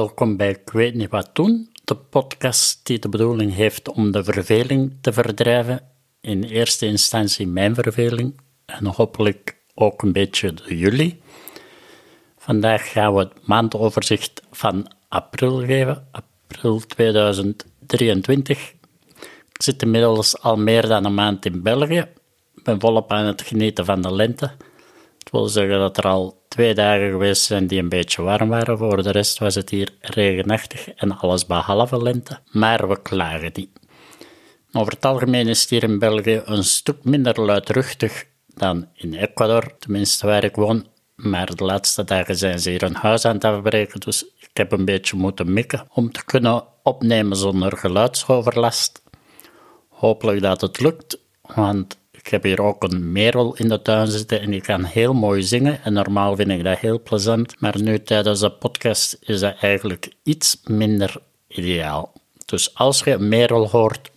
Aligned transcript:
Welkom 0.00 0.36
bij 0.36 0.50
Ik 0.50 0.70
weet 0.72 0.94
niet 0.94 1.10
wat 1.10 1.30
doen, 1.32 1.70
de 1.84 1.96
podcast 1.96 2.86
die 2.86 2.98
de 2.98 3.08
bedoeling 3.08 3.54
heeft 3.54 3.88
om 3.88 4.10
de 4.10 4.24
verveling 4.24 4.96
te 5.00 5.12
verdrijven. 5.12 5.82
In 6.20 6.42
eerste 6.42 6.86
instantie 6.86 7.46
mijn 7.46 7.74
verveling 7.74 8.40
en 8.66 8.86
hopelijk 8.86 9.56
ook 9.74 10.02
een 10.02 10.12
beetje 10.12 10.54
de 10.54 10.78
jullie. 10.78 11.22
Vandaag 12.38 12.92
gaan 12.92 13.14
we 13.14 13.20
het 13.20 13.46
maandoverzicht 13.46 14.42
van 14.50 14.92
april 15.08 15.58
geven, 15.58 16.08
april 16.10 16.80
2023. 16.80 18.72
Ik 19.52 19.62
zit 19.62 19.82
inmiddels 19.82 20.42
al 20.42 20.56
meer 20.56 20.86
dan 20.86 21.04
een 21.04 21.14
maand 21.14 21.46
in 21.46 21.62
België. 21.62 22.06
Ik 22.54 22.62
ben 22.62 22.80
volop 22.80 23.12
aan 23.12 23.26
het 23.26 23.42
genieten 23.42 23.84
van 23.84 24.02
de 24.02 24.14
lente. 24.14 24.50
Het 25.18 25.30
wil 25.30 25.48
zeggen 25.48 25.78
dat 25.78 25.96
er 25.96 26.04
al 26.04 26.39
twee 26.50 26.74
dagen 26.74 27.10
geweest 27.10 27.42
zijn 27.42 27.66
die 27.66 27.78
een 27.78 27.88
beetje 27.88 28.22
warm 28.22 28.48
waren. 28.48 28.78
Voor 28.78 29.02
de 29.02 29.10
rest 29.10 29.38
was 29.38 29.54
het 29.54 29.70
hier 29.70 29.88
regenachtig 30.00 30.88
en 30.88 31.18
alles 31.18 31.46
behalve 31.46 32.02
lente. 32.02 32.38
Maar 32.50 32.88
we 32.88 33.02
klagen 33.02 33.50
niet. 33.54 33.70
Over 34.72 34.92
het 34.92 35.04
algemeen 35.04 35.48
is 35.48 35.60
het 35.60 35.70
hier 35.70 35.82
in 35.82 35.98
België 35.98 36.42
een 36.44 36.64
stuk 36.64 37.04
minder 37.04 37.40
luidruchtig 37.40 38.24
dan 38.46 38.88
in 38.94 39.14
Ecuador, 39.14 39.76
tenminste 39.78 40.26
waar 40.26 40.44
ik 40.44 40.54
woon. 40.54 40.86
Maar 41.14 41.54
de 41.54 41.64
laatste 41.64 42.04
dagen 42.04 42.36
zijn 42.36 42.58
ze 42.58 42.70
hier 42.70 42.82
een 42.82 42.94
huis 42.94 43.24
aan 43.24 43.34
het 43.34 43.44
afbreken, 43.44 44.00
dus 44.00 44.24
ik 44.38 44.50
heb 44.52 44.72
een 44.72 44.84
beetje 44.84 45.16
moeten 45.16 45.52
mikken 45.52 45.86
om 45.92 46.12
te 46.12 46.24
kunnen 46.24 46.64
opnemen 46.82 47.36
zonder 47.36 47.76
geluidsoverlast. 47.76 49.02
Hopelijk 49.88 50.40
dat 50.40 50.60
het 50.60 50.80
lukt, 50.80 51.18
want 51.42 51.99
ik 52.22 52.28
heb 52.28 52.42
hier 52.42 52.62
ook 52.62 52.82
een 52.82 53.12
merel 53.12 53.56
in 53.56 53.68
de 53.68 53.82
tuin 53.82 54.06
zitten 54.06 54.40
en 54.40 54.50
die 54.50 54.60
kan 54.60 54.84
heel 54.84 55.14
mooi 55.14 55.42
zingen. 55.42 55.82
En 55.82 55.92
normaal 55.92 56.36
vind 56.36 56.50
ik 56.50 56.64
dat 56.64 56.78
heel 56.78 57.02
plezant. 57.02 57.60
Maar 57.60 57.82
nu 57.82 58.02
tijdens 58.02 58.40
de 58.40 58.50
podcast 58.50 59.18
is 59.20 59.40
dat 59.40 59.54
eigenlijk 59.60 60.12
iets 60.22 60.60
minder 60.64 61.16
ideaal. 61.48 62.12
Dus 62.44 62.74
als 62.74 63.00
je 63.04 63.10
een 63.10 63.28
merel 63.28 63.68
hoort, 63.68 64.10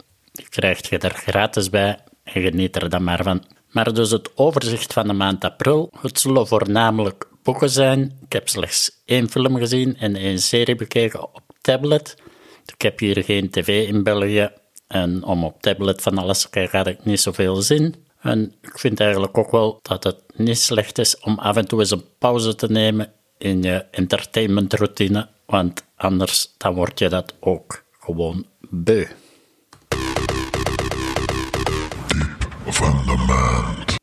krijg 0.49 0.89
je 0.89 0.97
er 0.97 1.13
gratis 1.13 1.69
bij 1.69 1.99
en 2.23 2.41
geniet 2.41 2.75
er 2.75 2.89
dan 2.89 3.03
maar 3.03 3.23
van. 3.23 3.43
Maar 3.71 3.93
dus 3.93 4.11
het 4.11 4.37
overzicht 4.37 4.93
van 4.93 5.07
de 5.07 5.13
maand 5.13 5.43
april. 5.43 5.91
Het 6.01 6.19
zullen 6.19 6.47
voornamelijk 6.47 7.27
boeken 7.43 7.69
zijn. 7.69 8.19
Ik 8.25 8.33
heb 8.33 8.49
slechts 8.49 9.01
één 9.05 9.29
film 9.29 9.57
gezien 9.57 9.97
en 9.97 10.15
één 10.15 10.39
serie 10.39 10.75
bekeken 10.75 11.23
op 11.23 11.41
tablet. 11.61 12.15
Ik 12.65 12.81
heb 12.81 12.99
hier 12.99 13.23
geen 13.23 13.49
tv 13.49 13.87
in 13.87 14.03
België 14.03 14.51
en 14.93 15.23
om 15.23 15.43
op 15.43 15.61
tablet 15.61 16.01
van 16.01 16.17
alles 16.17 16.41
te 16.41 16.49
kijken 16.49 16.77
had 16.77 16.87
ik 16.87 17.05
niet 17.05 17.19
zoveel 17.19 17.55
zin. 17.55 17.95
En 18.21 18.53
ik 18.61 18.79
vind 18.79 18.99
eigenlijk 18.99 19.37
ook 19.37 19.51
wel 19.51 19.79
dat 19.81 20.03
het 20.03 20.21
niet 20.35 20.59
slecht 20.59 20.97
is 20.97 21.19
om 21.19 21.39
af 21.39 21.55
en 21.55 21.67
toe 21.67 21.79
eens 21.79 21.91
een 21.91 22.05
pauze 22.17 22.55
te 22.55 22.71
nemen 22.71 23.11
in 23.37 23.61
je 23.61 23.85
entertainmentroutine, 23.91 25.29
want 25.45 25.83
anders 25.95 26.53
dan 26.57 26.73
word 26.73 26.99
je 26.99 27.09
dat 27.09 27.33
ook 27.39 27.83
gewoon 27.99 28.45
beu. 28.69 29.05
van 32.65 33.05
de 33.05 33.23
maand. 33.27 33.95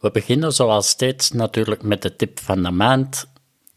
We 0.00 0.10
beginnen 0.10 0.52
zoals 0.52 0.88
steeds 0.88 1.30
natuurlijk 1.30 1.82
met 1.82 2.02
de 2.02 2.16
tip 2.16 2.40
van 2.40 2.62
de 2.62 2.70
maand. 2.70 3.26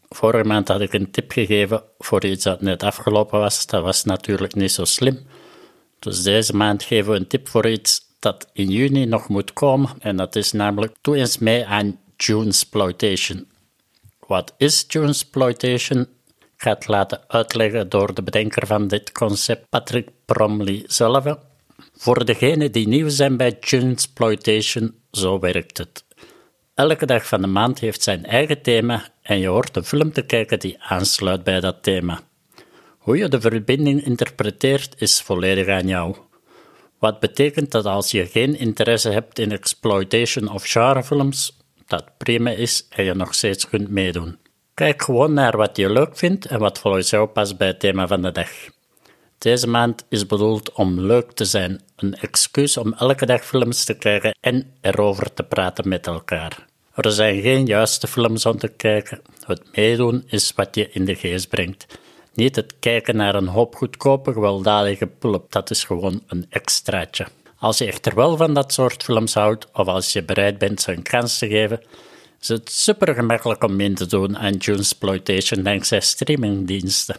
Vorige 0.08 0.44
maand 0.44 0.68
had 0.68 0.80
ik 0.80 0.92
een 0.92 1.10
tip 1.10 1.32
gegeven 1.32 1.82
voor 1.98 2.24
iets 2.24 2.44
dat 2.44 2.60
net 2.60 2.82
afgelopen 2.82 3.38
was. 3.38 3.66
Dat 3.66 3.82
was 3.82 4.04
natuurlijk 4.04 4.54
niet 4.54 4.72
zo 4.72 4.84
slim. 4.84 5.26
Dus 5.98 6.22
deze 6.22 6.56
maand 6.56 6.82
geven 6.82 7.12
we 7.12 7.18
een 7.18 7.26
tip 7.26 7.48
voor 7.48 7.68
iets 7.68 8.00
dat 8.18 8.48
in 8.52 8.70
juni 8.70 9.06
nog 9.06 9.28
moet 9.28 9.52
komen. 9.52 9.90
En 9.98 10.16
dat 10.16 10.36
is 10.36 10.52
namelijk, 10.52 10.96
doe 11.00 11.16
eens 11.16 11.38
mee 11.38 11.66
aan 11.66 11.98
Junesploitation. 12.16 13.46
Wat 14.26 14.54
is 14.56 14.84
Junesploitation? 14.88 16.00
Ik 16.38 16.62
ga 16.62 16.70
het 16.70 16.86
laten 16.86 17.20
uitleggen 17.26 17.88
door 17.88 18.14
de 18.14 18.22
bedenker 18.22 18.66
van 18.66 18.88
dit 18.88 19.12
concept, 19.12 19.68
Patrick 19.68 20.08
Bromley 20.24 20.84
zelf. 20.86 21.36
Voor 21.92 22.24
degenen 22.24 22.72
die 22.72 22.88
nieuw 22.88 23.08
zijn 23.08 23.36
bij 23.36 23.56
Junesploitation, 23.60 24.94
zo 25.10 25.38
werkt 25.38 25.78
het. 25.78 26.04
Elke 26.74 27.06
dag 27.06 27.26
van 27.26 27.40
de 27.40 27.46
maand 27.46 27.78
heeft 27.78 28.02
zijn 28.02 28.24
eigen 28.24 28.62
thema 28.62 29.08
en 29.22 29.38
je 29.38 29.46
hoort 29.46 29.76
een 29.76 29.84
film 29.84 30.12
te 30.12 30.22
kijken 30.22 30.58
die 30.58 30.76
aansluit 30.82 31.44
bij 31.44 31.60
dat 31.60 31.82
thema. 31.82 32.20
Hoe 33.06 33.16
je 33.16 33.28
de 33.28 33.40
verbinding 33.40 34.04
interpreteert 34.04 34.94
is 34.98 35.20
volledig 35.20 35.68
aan 35.68 35.86
jou. 35.86 36.16
Wat 36.98 37.20
betekent 37.20 37.70
dat 37.70 37.84
als 37.84 38.10
je 38.10 38.26
geen 38.26 38.58
interesse 38.58 39.10
hebt 39.10 39.38
in 39.38 39.52
exploitation 39.52 40.48
of 40.48 40.64
genrefilms, 40.64 41.56
dat 41.86 42.04
prima 42.16 42.50
is 42.50 42.86
en 42.90 43.04
je 43.04 43.14
nog 43.14 43.34
steeds 43.34 43.68
kunt 43.68 43.88
meedoen. 43.88 44.38
Kijk 44.74 45.02
gewoon 45.02 45.32
naar 45.32 45.56
wat 45.56 45.76
je 45.76 45.90
leuk 45.90 46.16
vindt 46.16 46.46
en 46.46 46.58
wat 46.58 46.78
volgens 46.78 47.10
jou 47.10 47.26
past 47.26 47.56
bij 47.56 47.66
het 47.66 47.80
thema 47.80 48.06
van 48.06 48.22
de 48.22 48.32
dag. 48.32 48.50
Deze 49.38 49.68
maand 49.68 50.04
is 50.08 50.26
bedoeld 50.26 50.72
om 50.72 51.00
leuk 51.00 51.32
te 51.32 51.44
zijn, 51.44 51.80
een 51.96 52.14
excuus 52.14 52.76
om 52.76 52.92
elke 52.92 53.26
dag 53.26 53.44
films 53.44 53.84
te 53.84 53.94
kijken 53.94 54.36
en 54.40 54.72
erover 54.80 55.34
te 55.34 55.42
praten 55.42 55.88
met 55.88 56.06
elkaar. 56.06 56.66
Er 56.94 57.12
zijn 57.12 57.40
geen 57.40 57.66
juiste 57.66 58.06
films 58.06 58.46
om 58.46 58.58
te 58.58 58.68
kijken. 58.68 59.20
Het 59.44 59.62
meedoen 59.76 60.24
is 60.26 60.52
wat 60.54 60.74
je 60.74 60.90
in 60.90 61.04
de 61.04 61.14
geest 61.14 61.48
brengt. 61.48 61.86
Niet 62.36 62.56
het 62.56 62.74
kijken 62.78 63.16
naar 63.16 63.34
een 63.34 63.46
hoop 63.46 63.74
goedkope, 63.74 64.32
gewelddadige 64.32 65.06
pulp, 65.06 65.52
dat 65.52 65.70
is 65.70 65.84
gewoon 65.84 66.22
een 66.26 66.46
extraatje. 66.48 67.26
Als 67.58 67.78
je 67.78 67.86
echter 67.86 68.14
wel 68.14 68.36
van 68.36 68.54
dat 68.54 68.72
soort 68.72 69.02
films 69.02 69.34
houdt, 69.34 69.66
of 69.72 69.86
als 69.86 70.12
je 70.12 70.22
bereid 70.22 70.58
bent 70.58 70.80
ze 70.80 70.92
een 70.92 71.02
kans 71.02 71.38
te 71.38 71.48
geven, 71.48 71.82
is 72.40 72.48
het 72.48 72.70
super 72.70 73.14
gemakkelijk 73.14 73.64
om 73.64 73.76
mee 73.76 73.92
te 73.92 74.06
doen 74.06 74.38
aan 74.38 74.56
Junesploitation 74.56 75.62
dankzij 75.62 76.00
streamingdiensten. 76.00 77.16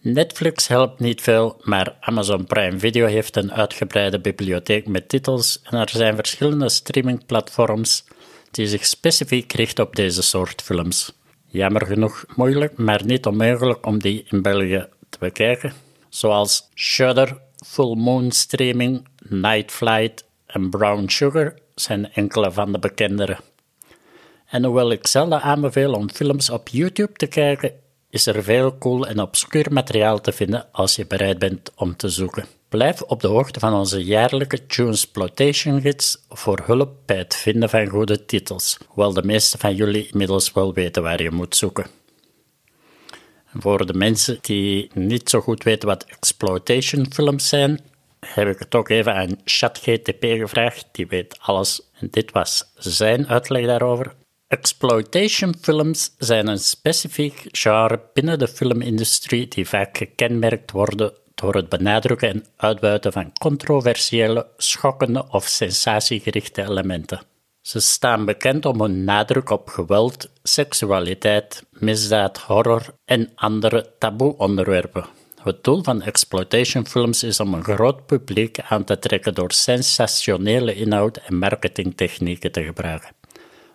Netflix 0.00 0.66
helpt 0.66 1.00
niet 1.00 1.20
veel, 1.20 1.60
maar 1.62 1.96
Amazon 2.00 2.44
Prime 2.44 2.78
Video 2.78 3.06
heeft 3.06 3.36
een 3.36 3.52
uitgebreide 3.52 4.20
bibliotheek 4.20 4.86
met 4.86 5.08
titels 5.08 5.60
en 5.62 5.78
er 5.78 5.88
zijn 5.88 6.14
verschillende 6.14 6.68
streamingplatforms 6.68 8.04
die 8.50 8.66
zich 8.66 8.86
specifiek 8.86 9.52
richten 9.52 9.84
op 9.84 9.96
deze 9.96 10.22
soort 10.22 10.62
films. 10.62 11.12
Jammer 11.52 11.86
genoeg 11.86 12.24
moeilijk, 12.36 12.76
maar 12.76 13.04
niet 13.04 13.26
onmogelijk 13.26 13.86
om 13.86 13.98
die 13.98 14.24
in 14.28 14.42
België 14.42 14.86
te 15.08 15.18
bekijken. 15.18 15.72
Zoals 16.08 16.68
Shudder, 16.74 17.38
Full 17.66 17.96
Moon 17.96 18.30
Streaming, 18.30 19.06
Night 19.28 19.72
Flight 19.72 20.24
en 20.46 20.70
Brown 20.70 21.08
Sugar 21.08 21.54
zijn 21.74 22.12
enkele 22.12 22.52
van 22.52 22.72
de 22.72 22.78
bekendere. 22.78 23.38
En 24.46 24.64
hoewel 24.64 24.90
ik 24.90 25.06
zelden 25.06 25.40
aanbeveel 25.40 25.92
om 25.92 26.10
films 26.10 26.50
op 26.50 26.68
YouTube 26.68 27.12
te 27.12 27.26
kijken, 27.26 27.72
is 28.10 28.26
er 28.26 28.42
veel 28.42 28.78
cool 28.78 29.06
en 29.06 29.20
obscuur 29.20 29.72
materiaal 29.72 30.20
te 30.20 30.32
vinden 30.32 30.66
als 30.72 30.96
je 30.96 31.06
bereid 31.06 31.38
bent 31.38 31.72
om 31.76 31.96
te 31.96 32.08
zoeken. 32.08 32.59
Blijf 32.70 33.02
op 33.02 33.20
de 33.20 33.28
hoogte 33.28 33.60
van 33.60 33.74
onze 33.74 34.04
jaarlijke 34.04 34.66
Tunesploitation 34.66 35.80
Gids 35.80 36.24
voor 36.28 36.62
hulp 36.64 36.92
bij 37.06 37.16
het 37.16 37.36
vinden 37.36 37.68
van 37.68 37.86
goede 37.86 38.24
titels, 38.24 38.78
hoewel 38.86 39.12
de 39.12 39.22
meeste 39.22 39.58
van 39.58 39.74
jullie 39.74 40.08
inmiddels 40.10 40.52
wel 40.52 40.74
weten 40.74 41.02
waar 41.02 41.22
je 41.22 41.30
moet 41.30 41.56
zoeken. 41.56 41.86
Voor 43.54 43.86
de 43.86 43.94
mensen 43.94 44.38
die 44.40 44.90
niet 44.94 45.30
zo 45.30 45.40
goed 45.40 45.62
weten 45.62 45.88
wat 45.88 46.04
exploitation 46.04 47.12
films 47.12 47.48
zijn, 47.48 47.80
heb 48.20 48.48
ik 48.48 48.58
het 48.58 48.74
ook 48.74 48.88
even 48.88 49.14
aan 49.14 49.38
ChatGTP 49.44 50.22
gevraagd, 50.22 50.88
die 50.92 51.06
weet 51.06 51.38
alles. 51.40 51.82
En 51.92 52.08
dit 52.10 52.32
was 52.32 52.64
zijn 52.74 53.28
uitleg 53.28 53.66
daarover. 53.66 54.14
Exploitation 54.48 55.54
films 55.60 56.14
zijn 56.18 56.46
een 56.46 56.58
specifiek 56.58 57.48
genre 57.50 58.00
binnen 58.12 58.38
de 58.38 58.48
filmindustrie 58.48 59.48
die 59.48 59.68
vaak 59.68 59.96
gekenmerkt 59.96 60.70
worden 60.70 61.12
door 61.40 61.54
het 61.54 61.68
benadrukken 61.68 62.28
en 62.28 62.44
uitbuiten 62.56 63.12
van 63.12 63.32
controversiële, 63.32 64.46
schokkende 64.56 65.24
of 65.30 65.46
sensatiegerichte 65.46 66.62
elementen. 66.62 67.20
Ze 67.60 67.80
staan 67.80 68.24
bekend 68.24 68.66
om 68.66 68.80
hun 68.80 69.04
nadruk 69.04 69.50
op 69.50 69.68
geweld, 69.68 70.30
seksualiteit, 70.42 71.64
misdaad, 71.70 72.38
horror 72.38 72.94
en 73.04 73.30
andere 73.34 73.92
taboe-onderwerpen. 73.98 75.04
Het 75.42 75.64
doel 75.64 75.82
van 75.82 76.02
exploitation 76.02 76.86
films 76.86 77.22
is 77.22 77.40
om 77.40 77.54
een 77.54 77.64
groot 77.64 78.06
publiek 78.06 78.60
aan 78.60 78.84
te 78.84 78.98
trekken 78.98 79.34
door 79.34 79.52
sensationele 79.52 80.74
inhoud 80.74 81.16
en 81.16 81.38
marketingtechnieken 81.38 82.52
te 82.52 82.62
gebruiken, 82.64 83.10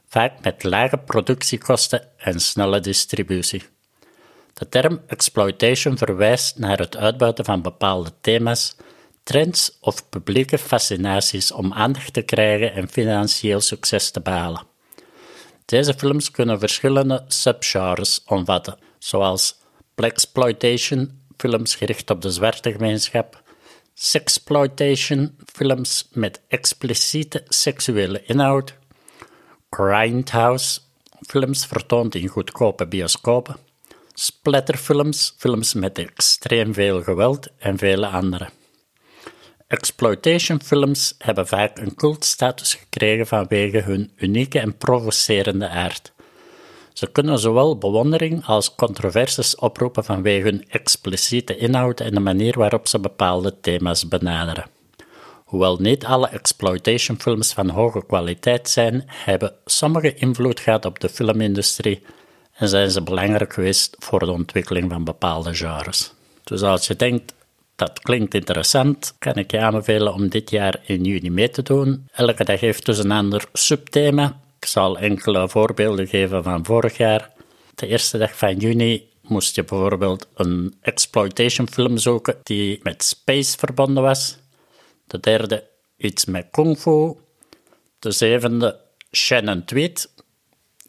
vaak 0.07 0.33
met 0.41 0.63
lage 0.63 0.97
productiekosten 0.97 2.07
en 2.17 2.39
snelle 2.39 2.79
distributie. 2.79 3.74
De 4.59 4.69
term 4.69 5.01
exploitation 5.07 5.97
verwijst 5.97 6.57
naar 6.57 6.77
het 6.77 6.97
uitbuiten 6.97 7.45
van 7.45 7.61
bepaalde 7.61 8.11
thema's, 8.21 8.75
trends 9.23 9.77
of 9.79 10.09
publieke 10.09 10.57
fascinaties 10.57 11.51
om 11.51 11.73
aandacht 11.73 12.13
te 12.13 12.21
krijgen 12.21 12.73
en 12.73 12.89
financieel 12.89 13.61
succes 13.61 14.11
te 14.11 14.21
behalen. 14.21 14.63
Deze 15.65 15.93
films 15.93 16.31
kunnen 16.31 16.59
verschillende 16.59 17.23
subgenres 17.27 18.23
omvatten, 18.25 18.77
zoals 18.99 19.55
blaxploitation, 19.95 21.21
films 21.37 21.75
gericht 21.75 22.09
op 22.09 22.21
de 22.21 22.31
zwarte 22.31 22.71
gemeenschap, 22.71 23.41
sexploitation, 23.93 25.37
films 25.53 26.07
met 26.11 26.41
expliciete 26.47 27.43
seksuele 27.47 28.23
inhoud, 28.23 28.77
grindhouse, 29.69 30.79
films 31.27 31.65
vertoond 31.65 32.15
in 32.15 32.27
goedkope 32.27 32.87
bioscopen, 32.87 33.64
splatterfilms, 34.15 35.33
films 35.37 35.73
met 35.73 35.97
extreem 35.97 36.73
veel 36.73 37.03
geweld 37.03 37.47
en 37.57 37.77
vele 37.77 38.07
andere. 38.07 38.49
Exploitation 39.67 40.61
films 40.61 41.15
hebben 41.17 41.47
vaak 41.47 41.77
een 41.79 41.95
cultstatus 41.95 42.73
gekregen 42.73 43.27
vanwege 43.27 43.79
hun 43.79 44.11
unieke 44.15 44.59
en 44.59 44.77
provocerende 44.77 45.67
aard. 45.67 46.13
Ze 46.93 47.11
kunnen 47.11 47.39
zowel 47.39 47.77
bewondering 47.77 48.45
als 48.45 48.75
controversies 48.75 49.55
oproepen 49.55 50.03
vanwege 50.03 50.43
hun 50.43 50.65
expliciete 50.69 51.57
inhoud 51.57 51.99
en 51.99 52.13
de 52.13 52.19
manier 52.19 52.57
waarop 52.57 52.87
ze 52.87 52.99
bepaalde 52.99 53.59
thema's 53.59 54.07
benaderen. 54.07 54.65
Hoewel 55.45 55.77
niet 55.77 56.05
alle 56.05 56.27
exploitation 56.27 57.19
films 57.19 57.53
van 57.53 57.69
hoge 57.69 58.05
kwaliteit 58.05 58.69
zijn, 58.69 59.03
hebben 59.07 59.55
sommige 59.65 60.13
invloed 60.13 60.59
gehad 60.59 60.85
op 60.85 60.99
de 60.99 61.09
filmindustrie 61.09 62.01
en 62.55 62.69
zijn 62.69 62.91
ze 62.91 63.01
belangrijk 63.01 63.53
geweest 63.53 63.95
voor 63.99 64.19
de 64.19 64.31
ontwikkeling 64.31 64.91
van 64.91 65.03
bepaalde 65.03 65.55
genres. 65.55 66.13
Dus 66.43 66.61
als 66.61 66.87
je 66.87 66.95
denkt, 66.95 67.33
dat 67.75 67.99
klinkt 67.99 68.33
interessant, 68.33 69.15
kan 69.19 69.35
ik 69.35 69.51
je 69.51 69.59
aanbevelen 69.59 70.13
om 70.13 70.29
dit 70.29 70.49
jaar 70.49 70.79
in 70.85 71.03
juni 71.03 71.29
mee 71.29 71.49
te 71.49 71.61
doen. 71.61 72.07
Elke 72.11 72.43
dag 72.43 72.59
heeft 72.59 72.85
dus 72.85 72.97
een 72.97 73.11
ander 73.11 73.45
subthema. 73.53 74.39
Ik 74.59 74.67
zal 74.67 74.97
enkele 74.97 75.49
voorbeelden 75.49 76.07
geven 76.07 76.43
van 76.43 76.65
vorig 76.65 76.97
jaar. 76.97 77.31
De 77.75 77.87
eerste 77.87 78.17
dag 78.17 78.37
van 78.37 78.57
juni 78.57 79.09
moest 79.21 79.55
je 79.55 79.63
bijvoorbeeld 79.63 80.27
een 80.35 80.75
exploitation 80.81 81.69
film 81.69 81.97
zoeken 81.97 82.37
die 82.43 82.79
met 82.83 83.03
space 83.03 83.57
verbonden 83.57 84.03
was. 84.03 84.37
De 85.07 85.19
derde 85.19 85.67
iets 85.97 86.25
met 86.25 86.47
kung 86.51 86.77
fu. 86.77 87.13
De 87.99 88.11
zevende 88.11 88.79
Shannon 89.11 89.65
Tweet. 89.65 90.13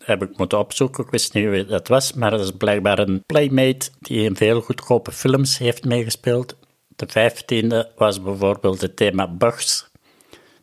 Heb 0.06 0.22
ik 0.22 0.36
moeten 0.36 0.58
opzoeken, 0.58 1.04
ik 1.04 1.10
wist 1.10 1.34
niet 1.34 1.48
wie 1.48 1.64
dat 1.64 1.88
was, 1.88 2.12
maar 2.12 2.30
dat 2.30 2.40
is 2.40 2.50
blijkbaar 2.50 2.98
een 2.98 3.22
playmate 3.26 3.90
die 4.00 4.22
in 4.22 4.36
veel 4.36 4.60
goedkope 4.60 5.12
films 5.12 5.58
heeft 5.58 5.84
meegespeeld. 5.84 6.56
De 6.96 7.06
vijftiende 7.08 7.92
was 7.96 8.22
bijvoorbeeld 8.22 8.80
het 8.80 8.96
thema 8.96 9.28
Bugs. 9.28 9.90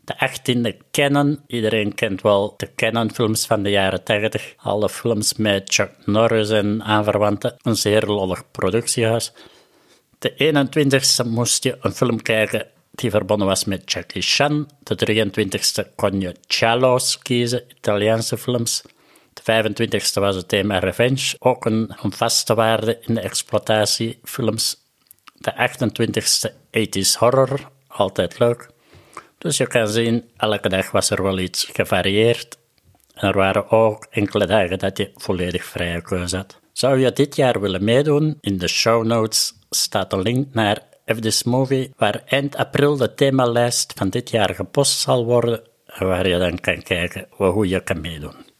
De 0.04 0.20
achttiende 0.20 0.78
Canon. 0.92 1.40
Iedereen 1.48 1.96
kent 1.96 2.22
wel 2.22 2.54
de 2.58 2.70
Canon-films 2.76 3.46
van 3.46 3.64
de 3.64 3.70
jaren 3.70 4.04
80. 4.04 4.54
Alle 4.58 4.90
films 4.90 5.34
met 5.34 5.74
Chuck 5.74 5.92
Norris 6.06 6.50
en 6.50 6.84
aanverwanten. 6.84 7.56
Een 7.62 7.76
zeer 7.76 8.06
lollig 8.06 8.52
productiehuis. 8.52 9.34
De 10.20 10.32
21ste 10.32 11.28
moest 11.30 11.64
je 11.64 11.78
een 11.82 11.94
film 11.94 12.22
kijken 12.22 12.68
die 12.92 13.10
verbonden 13.10 13.48
was 13.48 13.66
met 13.66 13.92
Jackie 13.92 14.22
Chan. 14.22 14.70
De 14.84 15.26
23ste 15.26 15.96
kon 15.96 16.20
je 16.20 16.36
Cialos 16.48 17.18
kiezen, 17.18 17.64
Italiaanse 17.78 18.38
films. 18.38 18.84
De 19.34 19.42
25ste 19.42 20.20
was 20.20 20.36
het 20.36 20.48
thema 20.48 20.80
Revenge, 20.80 21.36
ook 21.40 21.66
een, 21.66 21.96
een 22.02 22.14
vaste 22.14 22.54
waarde 22.54 23.00
in 23.02 23.14
de 23.14 23.22
exploitatiefilms. 23.22 24.78
De 25.34 25.54
28ste 25.54 26.52
80s 26.52 27.18
horror, 27.20 27.70
altijd 27.88 28.40
leuk. 28.40 28.70
Dus 29.38 29.58
je 29.58 29.68
kan 29.68 29.88
zien, 29.88 30.30
elke 30.38 30.70
dag 30.70 30.92
was 30.92 31.10
er 31.10 31.24
wel 31.24 31.40
iets 31.40 31.70
gevarieerd. 31.74 32.58
En 33.14 33.28
er 33.28 33.38
waren 33.38 33.70
ook 33.70 34.08
enkele 34.10 34.46
dagen 34.46 34.80
dat 34.80 34.98
je 34.98 35.12
volledig 35.16 35.66
vrije 35.66 36.02
keuze 36.02 36.36
had. 36.36 36.60
Zou 36.74 37.00
je 37.00 37.12
dit 37.12 37.36
jaar 37.36 37.62
willen 37.62 37.84
meedoen? 37.84 38.38
In 38.40 38.58
de 38.58 38.68
show 38.68 39.06
notes 39.06 39.54
staat 39.70 40.14
een 40.14 40.22
link 40.22 40.54
naar 40.54 40.82
F 41.14 41.20
This 41.20 41.44
Movie, 41.44 41.94
waar 41.98 42.24
eind 42.26 42.56
april 42.56 42.98
de 42.98 43.14
themalijst 43.14 43.94
van 43.96 44.10
dit 44.10 44.30
jaar 44.30 44.56
gepost 44.56 45.00
zal 45.00 45.26
worden, 45.26 45.62
en 45.86 46.08
waar 46.08 46.28
je 46.28 46.38
dan 46.38 46.60
kan 46.60 46.82
kijken 46.82 47.28
hoe 47.30 47.68
je 47.68 47.84
kan 47.84 48.02
meedoen. 48.02 48.52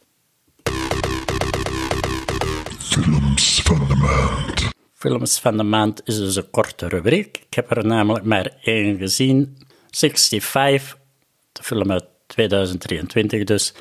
Films 2.94 3.60
van 3.62 3.88
de 3.88 3.94
maand. 3.94 4.68
Films 4.92 5.38
van 5.38 5.56
de 5.56 5.62
maand 5.62 6.00
is 6.04 6.16
dus 6.16 6.36
een 6.36 6.50
korte 6.50 6.88
rubriek. 6.88 7.38
Ik 7.46 7.54
heb 7.54 7.70
er 7.70 7.86
namelijk 7.86 8.24
maar 8.24 8.56
één 8.62 8.98
gezien. 8.98 9.58
65, 9.90 10.98
de 11.52 11.62
film 11.62 11.90
uit 11.90 12.04
2023 12.26 13.44
dus. 13.44 13.74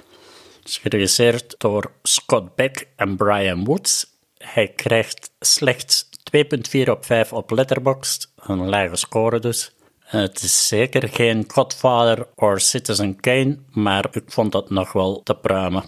is 0.64 0.78
geregisseerd 0.78 1.56
door 1.58 1.92
Scott 2.04 2.56
Beck 2.56 2.88
en 2.96 3.16
Brian 3.16 3.64
Woods. 3.64 4.08
Hij 4.38 4.68
krijgt 4.68 5.32
slechts 5.40 6.10
2,4 6.38 6.90
op 6.90 7.06
5 7.06 7.34
op 7.34 7.52
Letterboxd, 7.52 8.34
een 8.36 8.70
lage 8.70 8.96
score 8.96 9.40
dus. 9.40 9.76
Het 10.00 10.44
is 10.44 10.68
zeker 10.68 11.10
geen 11.10 11.44
Godfather 11.48 12.28
of 12.36 12.60
Citizen 12.60 13.20
Kane, 13.20 13.58
maar 13.72 14.06
ik 14.12 14.24
vond 14.26 14.52
dat 14.52 14.70
nog 14.70 14.92
wel 14.92 15.22
te 15.24 15.36
pruimen. 15.36 15.84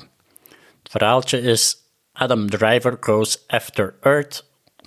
Het 0.81 0.91
verhaaltje 0.91 1.41
is 1.41 1.83
Adam 2.17 2.49
Driver 2.49 2.97
Goes 2.99 3.43
After 3.47 3.95
Earth. 4.01 4.45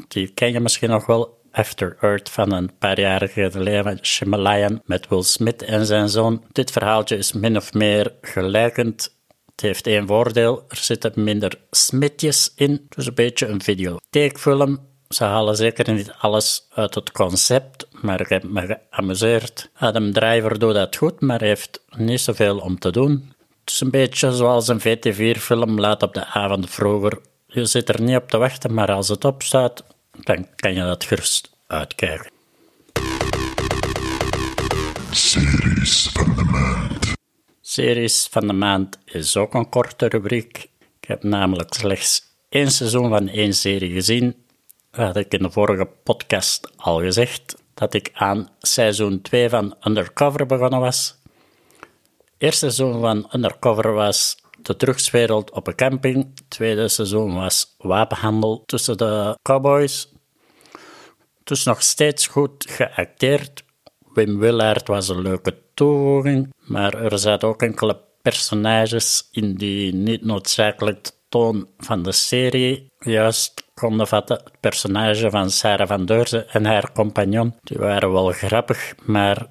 Die 0.08 0.28
ken 0.28 0.52
je 0.52 0.60
misschien 0.60 0.90
nog 0.90 1.06
wel. 1.06 1.36
After 1.52 1.96
Earth 2.00 2.30
van 2.30 2.52
een 2.52 2.70
paar 2.78 3.00
jaar 3.00 3.28
geleden 3.28 3.98
Shimalayan 4.02 4.80
met 4.84 5.08
Will 5.08 5.22
Smith 5.22 5.62
en 5.62 5.86
zijn 5.86 6.08
zoon. 6.08 6.44
Dit 6.52 6.70
verhaaltje 6.70 7.16
is 7.16 7.32
min 7.32 7.56
of 7.56 7.72
meer 7.72 8.12
gelijkend. 8.22 9.16
Het 9.50 9.60
heeft 9.60 9.86
één 9.86 10.06
voordeel, 10.06 10.64
er 10.68 10.76
zitten 10.76 11.12
minder 11.24 11.58
smitjes 11.70 12.52
in. 12.54 12.86
Dus 12.88 13.06
een 13.06 13.14
beetje 13.14 13.46
een 13.46 13.62
videotheekfilm. 13.62 14.86
Ze 15.08 15.24
halen 15.24 15.56
zeker 15.56 15.92
niet 15.92 16.12
alles 16.18 16.66
uit 16.70 16.94
het 16.94 17.12
concept, 17.12 17.88
maar 18.02 18.20
ik 18.20 18.28
heb 18.28 18.42
me 18.42 18.78
geamuseerd. 18.90 19.70
Adam 19.74 20.12
Driver 20.12 20.58
doet 20.58 20.74
dat 20.74 20.96
goed, 20.96 21.20
maar 21.20 21.40
heeft 21.40 21.84
niet 21.96 22.20
zoveel 22.20 22.58
om 22.58 22.78
te 22.78 22.90
doen. 22.90 23.32
Het 23.68 23.76
is 23.76 23.82
een 23.82 23.90
beetje 23.90 24.32
zoals 24.32 24.68
een 24.68 24.80
VT4-film 24.80 25.80
laat 25.80 26.02
op 26.02 26.14
de 26.14 26.26
avond 26.26 26.70
vroeger. 26.70 27.18
Je 27.46 27.64
zit 27.64 27.88
er 27.88 28.00
niet 28.00 28.16
op 28.16 28.28
te 28.28 28.36
wachten, 28.38 28.74
maar 28.74 28.92
als 28.92 29.08
het 29.08 29.24
opstaat, 29.24 29.84
dan 30.10 30.46
kan 30.56 30.74
je 30.74 30.80
dat 30.80 31.04
gerust 31.04 31.50
uitkijken. 31.66 32.30
Series 35.10 36.08
van 36.12 36.34
de 36.36 36.44
maand. 36.44 37.12
Series 37.60 38.28
van 38.30 38.46
de 38.46 38.52
maand 38.52 38.98
is 39.04 39.36
ook 39.36 39.54
een 39.54 39.68
korte 39.68 40.08
rubriek. 40.08 40.68
Ik 41.00 41.08
heb 41.08 41.22
namelijk 41.22 41.74
slechts 41.74 42.22
één 42.48 42.70
seizoen 42.70 43.08
van 43.08 43.28
één 43.28 43.54
serie 43.54 43.92
gezien. 43.92 44.36
Dat 44.90 45.06
had 45.06 45.16
ik 45.16 45.32
in 45.32 45.42
de 45.42 45.50
vorige 45.50 45.88
podcast 46.02 46.70
al 46.76 47.00
gezegd, 47.00 47.56
dat 47.74 47.94
ik 47.94 48.10
aan 48.12 48.50
seizoen 48.58 49.22
2 49.22 49.48
van 49.48 49.74
Undercover 49.86 50.46
begonnen 50.46 50.80
was. 50.80 51.17
Eerste 52.38 52.70
seizoen 52.70 53.00
van 53.00 53.28
Undercover 53.32 53.92
was 53.92 54.36
de 54.62 54.76
drugswereld 54.76 55.50
op 55.50 55.66
een 55.66 55.74
camping. 55.74 56.40
Tweede 56.48 56.88
seizoen 56.88 57.34
was 57.34 57.74
wapenhandel 57.78 58.62
tussen 58.66 58.96
de 58.96 59.38
cowboys. 59.42 60.12
Dus 61.44 61.64
nog 61.64 61.82
steeds 61.82 62.26
goed 62.26 62.66
geacteerd. 62.68 63.64
Wim 64.14 64.38
Willard 64.38 64.88
was 64.88 65.08
een 65.08 65.22
leuke 65.22 65.58
toevoeging, 65.74 66.54
maar 66.58 66.94
er 66.94 67.18
zaten 67.18 67.48
ook 67.48 67.62
enkele 67.62 68.00
personages 68.22 69.28
in 69.32 69.54
die 69.54 69.94
niet 69.94 70.24
noodzakelijk 70.24 71.04
de 71.04 71.12
toon 71.28 71.68
van 71.78 72.02
de 72.02 72.12
serie 72.12 72.92
juist 72.98 73.64
konden 73.74 74.06
vatten. 74.06 74.40
Het 74.44 74.60
personage 74.60 75.30
van 75.30 75.50
Sarah 75.50 75.88
van 75.88 76.06
Deurzen 76.06 76.48
en 76.48 76.64
haar 76.64 76.92
compagnon, 76.92 77.54
die 77.62 77.78
waren 77.78 78.12
wel 78.12 78.30
grappig, 78.30 78.94
maar 79.06 79.46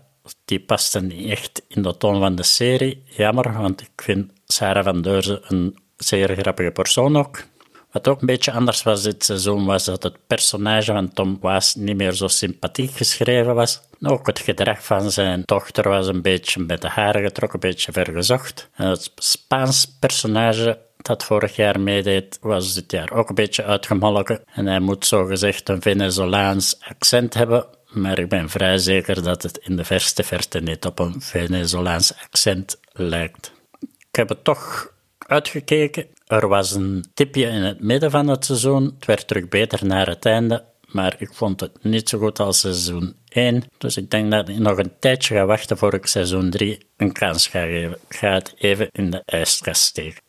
die 0.46 0.60
pasten 0.60 1.08
niet 1.08 1.30
echt 1.30 1.62
in 1.68 1.82
de 1.82 1.98
toon 1.98 2.20
van 2.20 2.36
de 2.36 2.44
serie. 2.44 3.04
Jammer, 3.06 3.54
want 3.54 3.82
ik 3.82 3.90
vind 3.96 4.32
Sarah 4.46 4.84
van 4.84 5.02
Deurzen 5.02 5.42
een 5.48 5.78
zeer 5.98 6.36
grappige 6.36 6.72
persoon 6.72 7.18
ook. 7.18 7.44
Wat 7.92 8.08
ook 8.08 8.22
een 8.22 8.28
beetje 8.28 8.52
anders 8.52 8.84
was 8.84 9.04
dit 9.04 9.24
seizoen, 9.24 9.66
was 9.66 9.86
dat 9.86 10.04
het 10.04 10.28
personage 10.28 10.92
van 10.92 11.14
Tom 11.14 11.38
Waas 11.42 11.76
niet 11.76 11.98
meer 11.98 12.12
zo 12.12 12.28
sympathiek 12.28 12.92
geschreven 12.92 13.56
was. 13.56 13.82
Ook 14.02 14.28
het 14.28 14.40
gedrag 14.40 14.84
van 14.84 15.12
zijn 15.12 15.42
dochter 15.46 15.90
was 15.90 16.08
een 16.08 16.22
beetje 16.22 16.60
met 16.60 16.82
de 16.82 16.88
haren 16.88 17.24
getrokken, 17.24 17.60
een 17.64 17.70
beetje 17.70 17.92
vergezocht. 17.92 18.70
Het 18.72 19.12
Spaans 19.16 19.98
personage 20.00 20.86
dat 21.08 21.24
vorig 21.24 21.56
jaar 21.56 21.80
meedeed, 21.80 22.38
was 22.42 22.74
dit 22.74 22.92
jaar 22.92 23.12
ook 23.12 23.30
een 23.30 23.36
beetje 23.36 23.64
uitgemolken. 23.64 24.44
En 24.54 24.66
hij 24.66 24.80
moet 24.80 25.06
zogezegd 25.06 25.70
een 25.70 25.82
Venezolaans 25.82 26.78
accent 26.80 27.34
hebben, 27.34 27.66
maar 27.90 28.20
ik 28.20 28.30
ben 28.30 28.50
vrij 28.50 28.78
zeker 28.78 29.24
dat 29.24 29.44
het 29.44 29.58
in 29.58 29.76
de 29.76 29.84
verste 29.84 30.24
verte 30.24 30.60
niet 30.60 30.86
op 30.86 31.00
een 31.00 31.22
Venezolaans 31.22 32.14
accent 32.24 32.80
lijkt. 32.92 33.52
Ik 33.80 34.16
heb 34.16 34.30
het 34.30 34.44
toch 34.44 34.94
uitgekeken. 35.18 36.06
Er 36.28 36.48
was 36.48 36.72
een 36.72 37.06
tipje 37.14 37.46
in 37.46 37.62
het 37.62 37.80
midden 37.80 38.12
van 38.12 38.28
het 38.28 38.46
seizoen. 38.46 38.84
Het 38.84 39.06
werd 39.06 39.28
terug 39.28 39.48
beter 39.48 39.86
naar 39.86 40.08
het 40.08 40.26
einde, 40.26 40.64
maar 40.88 41.16
ik 41.18 41.34
vond 41.34 41.60
het 41.60 41.84
niet 41.84 42.10
zo 42.10 42.20
goed 42.20 42.40
als 42.40 42.60
seizoen 42.60 43.16
1. 43.30 43.64
Dus 43.78 43.98
ik 43.98 44.12
denk 44.12 44.32
dat 44.32 44.50
ik 44.50 44.58
nog 44.58 44.78
een 44.78 44.94
tijdje 45.00 45.36
ga 45.36 45.46
wachten 45.46 45.78
voor 45.78 45.94
ik 45.94 46.06
seizoen 46.06 46.50
3 46.50 46.88
een 46.98 47.12
kans 47.12 47.48
ga 47.48 47.62
geven. 47.62 47.98
Ik 48.08 48.16
ga 48.16 48.34
het 48.34 48.54
even 48.58 48.90
in 48.92 49.12
de 49.12 49.22
ijskast 49.26 49.82
steken 49.82 50.26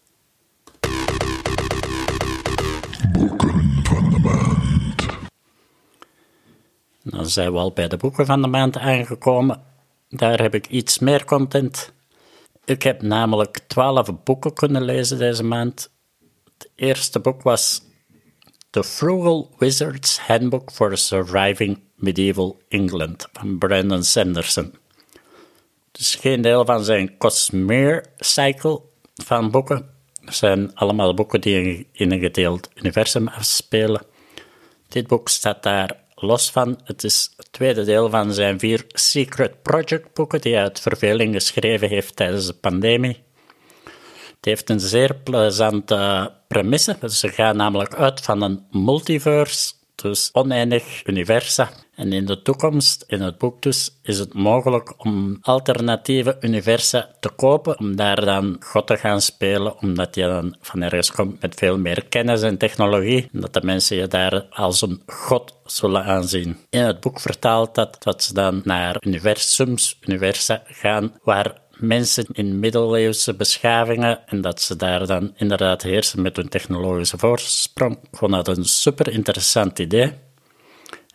van 3.88 4.10
de 4.10 4.18
maand. 4.18 5.06
Dan 7.10 7.26
zijn 7.26 7.52
we 7.52 7.58
al 7.58 7.72
bij 7.72 7.88
de 7.88 7.96
boeken 7.96 8.26
van 8.26 8.42
de 8.42 8.48
maand 8.48 8.76
aangekomen. 8.76 9.62
Daar 10.08 10.40
heb 10.40 10.54
ik 10.54 10.66
iets 10.66 10.98
meer 10.98 11.24
content. 11.24 11.92
Ik 12.64 12.82
heb 12.82 13.02
namelijk 13.02 13.58
twaalf 13.66 14.22
boeken 14.24 14.52
kunnen 14.52 14.82
lezen 14.82 15.18
deze 15.18 15.44
maand. 15.44 15.90
Het 16.44 16.70
eerste 16.74 17.20
boek 17.20 17.42
was 17.42 17.82
The 18.70 18.84
Frugal 18.84 19.50
Wizard's 19.58 20.18
Handbook 20.18 20.70
for 20.70 20.98
Surviving 20.98 21.80
Medieval 21.94 22.58
England 22.68 23.28
van 23.32 23.58
Brandon 23.58 24.02
Sanderson. 24.02 24.74
Het 25.92 26.00
is 26.00 26.14
geen 26.14 26.40
deel 26.42 26.64
van 26.64 26.84
zijn 26.84 27.16
Cosmere 27.16 28.04
Cycle 28.16 28.80
van 29.14 29.50
boeken. 29.50 29.90
Het 30.24 30.34
zijn 30.34 30.74
allemaal 30.74 31.14
boeken 31.14 31.40
die 31.40 31.88
in 31.92 32.12
een 32.12 32.20
gedeeld 32.20 32.68
universum 32.74 33.28
afspelen. 33.28 34.02
Dit 34.88 35.06
boek 35.06 35.28
staat 35.28 35.62
daar 35.62 35.96
los 36.20 36.50
van. 36.50 36.80
Het 36.84 37.04
is 37.04 37.32
het 37.36 37.52
tweede 37.52 37.84
deel 37.84 38.10
van 38.10 38.32
zijn 38.32 38.58
vier 38.58 38.84
Secret 38.88 39.62
Project 39.62 40.14
boeken 40.14 40.40
die 40.40 40.54
hij 40.54 40.62
uit 40.62 40.80
verveling 40.80 41.34
geschreven 41.34 41.88
heeft 41.88 42.16
tijdens 42.16 42.46
de 42.46 42.54
pandemie. 42.54 43.22
Het 44.36 44.44
heeft 44.46 44.70
een 44.70 44.80
zeer 44.80 45.14
plezante 45.14 46.32
premisse. 46.48 46.96
Ze 47.08 47.28
gaan 47.28 47.56
namelijk 47.56 47.94
uit 47.94 48.20
van 48.20 48.42
een 48.42 48.66
multiverse, 48.70 49.72
dus 49.94 50.28
oneindig 50.32 51.06
universa. 51.06 51.70
En 51.98 52.12
in 52.12 52.26
de 52.26 52.42
toekomst, 52.42 53.04
in 53.06 53.20
het 53.20 53.38
boek 53.38 53.62
dus, 53.62 53.98
is 54.02 54.18
het 54.18 54.34
mogelijk 54.34 55.04
om 55.04 55.38
alternatieve 55.40 56.36
universa 56.40 57.10
te 57.20 57.28
kopen, 57.28 57.78
om 57.78 57.96
daar 57.96 58.24
dan 58.24 58.56
God 58.60 58.86
te 58.86 58.96
gaan 58.96 59.20
spelen, 59.20 59.78
omdat 59.80 60.14
je 60.14 60.22
dan 60.22 60.56
van 60.60 60.82
ergens 60.82 61.10
komt 61.10 61.40
met 61.40 61.54
veel 61.54 61.78
meer 61.78 62.04
kennis 62.08 62.42
en 62.42 62.58
technologie, 62.58 63.28
en 63.32 63.40
dat 63.40 63.52
de 63.52 63.60
mensen 63.64 63.96
je 63.96 64.06
daar 64.06 64.46
als 64.50 64.82
een 64.82 65.02
God 65.06 65.54
zullen 65.64 66.04
aanzien. 66.04 66.56
In 66.70 66.82
het 66.82 67.00
boek 67.00 67.20
vertaalt 67.20 67.74
dat 67.74 67.96
dat 68.02 68.22
ze 68.22 68.34
dan 68.34 68.60
naar 68.64 68.96
universums, 69.00 69.98
universa 70.00 70.62
gaan, 70.66 71.12
waar 71.22 71.60
mensen 71.76 72.26
in 72.32 72.60
middeleeuwse 72.60 73.34
beschavingen 73.34 74.26
en 74.26 74.40
dat 74.40 74.60
ze 74.60 74.76
daar 74.76 75.06
dan 75.06 75.32
inderdaad 75.36 75.82
heersen 75.82 76.22
met 76.22 76.36
hun 76.36 76.48
technologische 76.48 77.18
voorsprong. 77.18 77.98
Ik 78.10 78.18
vond 78.18 78.32
dat 78.32 78.48
een 78.48 78.64
super 78.64 79.08
interessant 79.08 79.78
idee. 79.78 80.12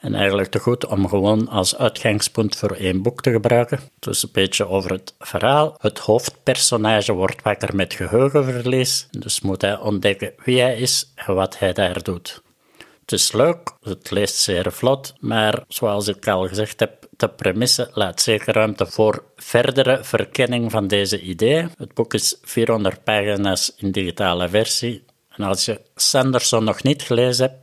En 0.03 0.15
eigenlijk 0.15 0.51
te 0.51 0.59
goed 0.59 0.85
om 0.85 1.07
gewoon 1.07 1.47
als 1.47 1.77
uitgangspunt 1.77 2.55
voor 2.55 2.71
één 2.71 3.01
boek 3.01 3.21
te 3.21 3.31
gebruiken. 3.31 3.79
Dus 3.99 4.23
een 4.23 4.29
beetje 4.31 4.67
over 4.67 4.91
het 4.91 5.13
verhaal. 5.19 5.75
Het 5.77 5.99
hoofdpersonage 5.99 7.13
wordt 7.13 7.41
wakker 7.41 7.75
met 7.75 7.93
geheugenverlies. 7.93 9.07
Dus 9.11 9.41
moet 9.41 9.61
hij 9.61 9.77
ontdekken 9.77 10.33
wie 10.43 10.61
hij 10.61 10.77
is 10.77 11.11
en 11.15 11.35
wat 11.35 11.59
hij 11.59 11.73
daar 11.73 12.03
doet. 12.03 12.41
Het 13.01 13.11
is 13.11 13.31
leuk, 13.31 13.71
het 13.81 14.11
leest 14.11 14.35
zeer 14.35 14.71
vlot, 14.71 15.13
maar 15.19 15.63
zoals 15.67 16.07
ik 16.07 16.27
al 16.27 16.47
gezegd 16.47 16.79
heb, 16.79 17.07
de 17.17 17.27
premisse 17.27 17.89
laat 17.93 18.21
zeker 18.21 18.53
ruimte 18.53 18.85
voor 18.85 19.23
verdere 19.35 20.03
verkenning 20.03 20.71
van 20.71 20.87
deze 20.87 21.21
ideeën. 21.21 21.71
Het 21.77 21.93
boek 21.93 22.13
is 22.13 22.37
400 22.41 23.03
pagina's 23.03 23.73
in 23.77 23.91
digitale 23.91 24.49
versie. 24.49 25.03
En 25.29 25.43
als 25.43 25.65
je 25.65 25.81
Sanderson 25.95 26.63
nog 26.63 26.83
niet 26.83 27.01
gelezen 27.01 27.49
hebt, 27.49 27.62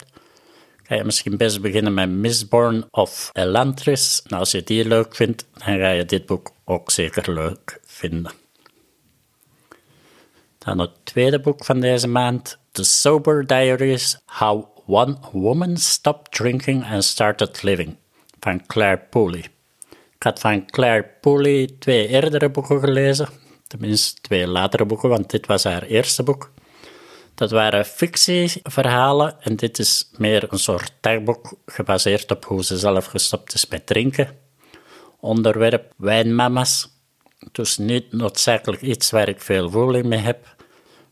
ga 0.90 0.96
je 0.96 1.04
misschien 1.04 1.36
best 1.36 1.60
beginnen 1.60 1.94
met 1.94 2.10
Mistborn 2.10 2.84
of 2.90 3.30
Elantris. 3.32 4.22
En 4.26 4.38
als 4.38 4.50
je 4.50 4.62
die 4.62 4.84
leuk 4.84 5.14
vindt, 5.14 5.46
dan 5.52 5.78
ga 5.78 5.90
je 5.90 6.04
dit 6.04 6.26
boek 6.26 6.52
ook 6.64 6.90
zeker 6.90 7.32
leuk 7.32 7.80
vinden. 7.84 8.32
Dan 10.58 10.78
het 10.78 10.90
tweede 11.02 11.40
boek 11.40 11.64
van 11.64 11.80
deze 11.80 12.08
maand, 12.08 12.58
The 12.72 12.84
Sober 12.84 13.46
Diaries, 13.46 14.18
How 14.26 14.64
One 14.86 15.16
Woman 15.32 15.76
Stopped 15.76 16.32
Drinking 16.32 16.84
and 16.84 17.04
Started 17.04 17.62
Living, 17.62 17.96
van 18.40 18.66
Claire 18.66 19.02
Pooley. 19.10 19.44
Ik 20.14 20.22
had 20.22 20.40
van 20.40 20.66
Claire 20.66 21.10
Pooley 21.20 21.70
twee 21.78 22.08
eerdere 22.08 22.50
boeken 22.50 22.80
gelezen, 22.80 23.28
tenminste 23.66 24.20
twee 24.20 24.46
latere 24.46 24.84
boeken, 24.84 25.08
want 25.08 25.30
dit 25.30 25.46
was 25.46 25.64
haar 25.64 25.82
eerste 25.82 26.22
boek. 26.22 26.50
Dat 27.40 27.50
waren 27.50 27.84
fictieverhalen 27.84 29.36
en 29.40 29.56
dit 29.56 29.78
is 29.78 30.10
meer 30.16 30.52
een 30.52 30.58
soort 30.58 30.92
dagboek 31.00 31.54
gebaseerd 31.66 32.30
op 32.30 32.44
hoe 32.44 32.64
ze 32.64 32.78
zelf 32.78 33.04
gestopt 33.04 33.54
is 33.54 33.66
met 33.66 33.86
drinken. 33.86 34.36
Onderwerp 35.20 35.92
wijnmama's. 35.96 36.88
Dus 37.52 37.78
niet 37.78 38.12
noodzakelijk 38.12 38.82
iets 38.82 39.10
waar 39.10 39.28
ik 39.28 39.40
veel 39.40 39.70
voeling 39.70 40.04
mee 40.04 40.18
heb, 40.18 40.56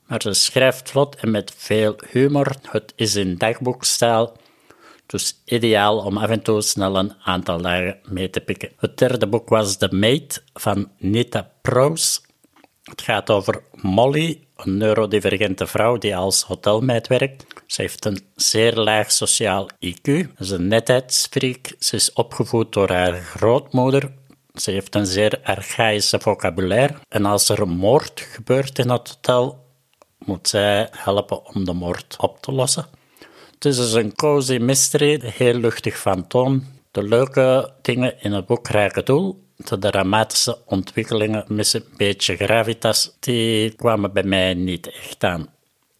maar 0.06 0.22
ze 0.22 0.32
schrijft 0.32 0.90
vlot 0.90 1.16
en 1.16 1.30
met 1.30 1.54
veel 1.56 2.00
humor. 2.10 2.56
Het 2.62 2.92
is 2.96 3.14
in 3.14 3.36
dagboekstijl, 3.36 4.36
dus 5.06 5.42
ideaal 5.44 5.98
om 5.98 6.16
af 6.16 6.28
en 6.28 6.42
toe 6.42 6.62
snel 6.62 6.96
een 6.96 7.14
aantal 7.22 7.60
dagen 7.62 7.98
mee 8.04 8.30
te 8.30 8.40
pikken. 8.40 8.72
Het 8.76 8.98
derde 8.98 9.26
boek 9.26 9.48
was 9.48 9.76
The 9.76 9.94
Maid 9.94 10.44
van 10.52 10.90
Nita 10.98 11.50
Proos. 11.62 12.22
Het 12.82 13.02
gaat 13.02 13.30
over 13.30 13.62
Molly, 13.72 14.47
een 14.64 14.76
neurodivergente 14.76 15.66
vrouw 15.66 15.98
die 15.98 16.16
als 16.16 16.42
hotelmeid 16.42 17.06
werkt. 17.06 17.46
Ze 17.66 17.80
heeft 17.80 18.04
een 18.04 18.26
zeer 18.34 18.74
laag 18.74 19.12
sociaal 19.12 19.68
IQ. 19.86 20.02
Ze 20.02 20.28
is 20.38 20.50
een 20.50 20.68
netheidsfreak. 20.68 21.72
Ze 21.78 21.96
is 21.96 22.12
opgevoed 22.12 22.72
door 22.72 22.90
haar 22.90 23.12
grootmoeder. 23.12 24.12
Ze 24.54 24.70
heeft 24.70 24.94
een 24.94 25.06
zeer 25.06 25.40
archaïsche 25.42 26.20
vocabulaire. 26.20 26.94
En 27.08 27.24
als 27.24 27.48
er 27.48 27.60
een 27.60 27.76
moord 27.76 28.20
gebeurt 28.20 28.78
in 28.78 28.90
het 28.90 29.08
hotel, 29.08 29.66
moet 30.24 30.48
zij 30.48 30.88
helpen 30.90 31.46
om 31.46 31.64
de 31.64 31.72
moord 31.72 32.16
op 32.18 32.40
te 32.40 32.52
lossen. 32.52 32.86
Het 33.54 33.64
is 33.64 33.76
dus 33.76 33.92
een 33.92 34.14
cozy 34.14 34.56
mystery, 34.56 35.20
heel 35.24 35.54
luchtig 35.54 35.98
van 35.98 36.26
toon. 36.26 36.64
De 36.90 37.02
leuke 37.02 37.72
dingen 37.82 38.22
in 38.22 38.32
het 38.32 38.46
boek 38.46 38.68
raken 38.68 39.04
doel. 39.04 39.46
De 39.64 39.78
dramatische 39.78 40.58
ontwikkelingen 40.66 41.44
met 41.48 41.72
een 41.72 41.84
beetje 41.96 42.36
gravitas, 42.36 43.16
die 43.20 43.70
kwamen 43.74 44.12
bij 44.12 44.22
mij 44.22 44.54
niet 44.54 44.90
echt 44.90 45.24
aan. 45.24 45.48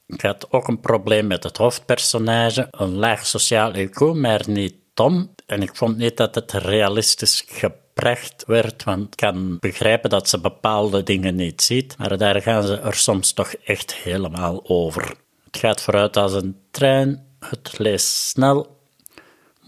Ik 0.07 0.21
had 0.21 0.53
ook 0.53 0.69
een 0.69 0.81
probleem 0.81 1.27
met 1.27 1.43
het 1.43 1.57
hoofdpersonage, 1.57 2.69
een 2.71 2.95
laag 2.95 3.27
sociaal 3.27 3.73
IQ, 3.75 4.15
maar 4.15 4.43
niet 4.47 4.75
dom. 4.95 5.35
En 5.47 5.63
ik 5.63 5.77
vond 5.77 5.97
niet 5.97 6.17
dat 6.17 6.35
het 6.35 6.53
realistisch 6.53 7.45
gebracht 7.47 8.45
werd, 8.47 8.85
want 8.85 9.05
ik 9.05 9.17
kan 9.17 9.59
begrijpen 9.61 10.11
dat 10.11 10.29
ze 10.29 10.41
bepaalde 10.41 11.03
dingen 11.03 11.35
niet 11.35 11.63
ziet, 11.63 11.99
maar 11.99 12.19
daar 12.19 12.43
gaan 12.43 12.63
ze 12.63 12.79
er 12.81 12.95
soms 12.95 13.33
toch 13.33 13.53
echt 13.53 13.95
helemaal 13.95 14.61
over. 14.69 15.15
Het 15.45 15.57
gaat 15.57 15.83
vooruit 15.83 16.17
als 16.17 16.33
een 16.33 16.57
trein, 16.71 17.27
het 17.39 17.79
leest 17.79 18.07
snel, 18.07 18.78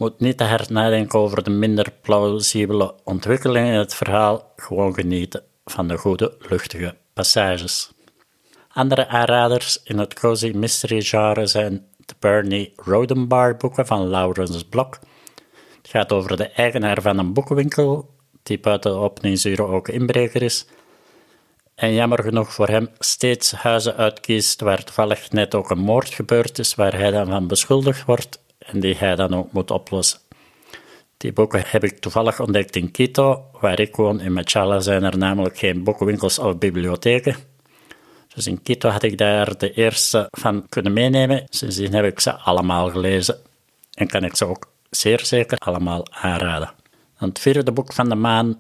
moet 0.01 0.21
niet 0.21 0.37
te 0.37 0.45
hard 0.45 0.71
nadenken 0.71 1.19
over 1.19 1.43
de 1.43 1.51
minder 1.51 1.93
plausibele 2.01 2.95
ontwikkelingen 3.05 3.73
in 3.73 3.79
het 3.79 3.95
verhaal, 3.95 4.53
gewoon 4.57 4.95
genieten 4.95 5.43
van 5.65 5.89
de 5.89 5.97
goede, 5.97 6.37
luchtige 6.39 6.97
passages. 7.13 7.93
Andere 8.73 9.09
aanraders 9.09 9.81
in 9.85 9.99
het 9.99 10.15
cozy 10.15 10.53
mystery 10.55 11.03
genre 11.03 11.47
zijn 11.47 11.87
de 11.97 12.15
Bernie 12.19 12.73
Rodenbar 12.77 13.57
boeken 13.57 13.87
van 13.87 14.09
Laurens 14.09 14.65
Blok. 14.65 14.99
Het 15.77 15.91
gaat 15.91 16.13
over 16.13 16.37
de 16.37 16.49
eigenaar 16.49 17.03
van 17.03 17.19
een 17.19 17.33
boekenwinkel, 17.33 18.15
die 18.43 18.61
buiten 18.61 18.97
openingsuren 18.97 19.69
ook 19.69 19.89
inbreker 19.89 20.43
is, 20.43 20.67
en 21.75 21.95
jammer 21.95 22.23
genoeg 22.23 22.53
voor 22.53 22.69
hem 22.69 22.89
steeds 22.99 23.53
huizen 23.53 23.97
uitkiest 23.97 24.61
waar 24.61 24.85
toevallig 24.85 25.31
net 25.31 25.55
ook 25.55 25.71
een 25.71 25.79
moord 25.79 26.09
gebeurd 26.09 26.59
is, 26.59 26.75
waar 26.75 26.99
hij 26.99 27.11
dan 27.11 27.27
van 27.27 27.47
beschuldigd 27.47 28.05
wordt 28.05 28.41
en 28.73 28.81
die 28.81 28.97
hij 28.97 29.17
dan 29.17 29.35
ook 29.35 29.53
moet 29.53 29.71
oplossen. 29.71 30.19
Die 31.17 31.33
boeken 31.33 31.63
heb 31.67 31.85
ik 31.85 31.99
toevallig 31.99 32.41
ontdekt 32.41 32.77
in 32.77 32.91
Quito, 32.91 33.45
waar 33.61 33.81
ik 33.81 33.97
woon. 33.97 34.21
In 34.21 34.33
Machala 34.33 34.81
zijn 34.81 35.03
er 35.03 35.19
namelijk 35.19 35.59
geen 35.59 35.85
boekenwinkels 35.85 36.39
of 36.39 36.59
bibliotheken. 36.59 37.37
Dus 38.35 38.47
in 38.47 38.63
Quito 38.63 38.89
had 38.89 39.03
ik 39.03 39.19
daar 39.19 39.59
de 39.59 39.73
eerste 39.73 40.29
van 40.31 40.69
kunnen 40.69 40.93
meenemen. 40.93 41.47
Sindsdien 41.49 41.95
heb 41.95 42.05
ik 42.05 42.21
ze 42.21 42.33
allemaal 42.33 42.91
gelezen 42.91 43.39
en 43.95 44.07
kan 44.07 44.25
ik 44.25 44.37
ze 44.37 44.47
ook 44.47 44.73
zeer 44.91 45.25
zeker 45.25 45.59
allemaal 45.59 46.07
aanraden. 46.11 46.73
Dan 47.19 47.29
het 47.29 47.39
vierde 47.39 47.73
boek 47.73 47.93
van 47.93 48.09
de 48.09 48.15
maand, 48.15 48.57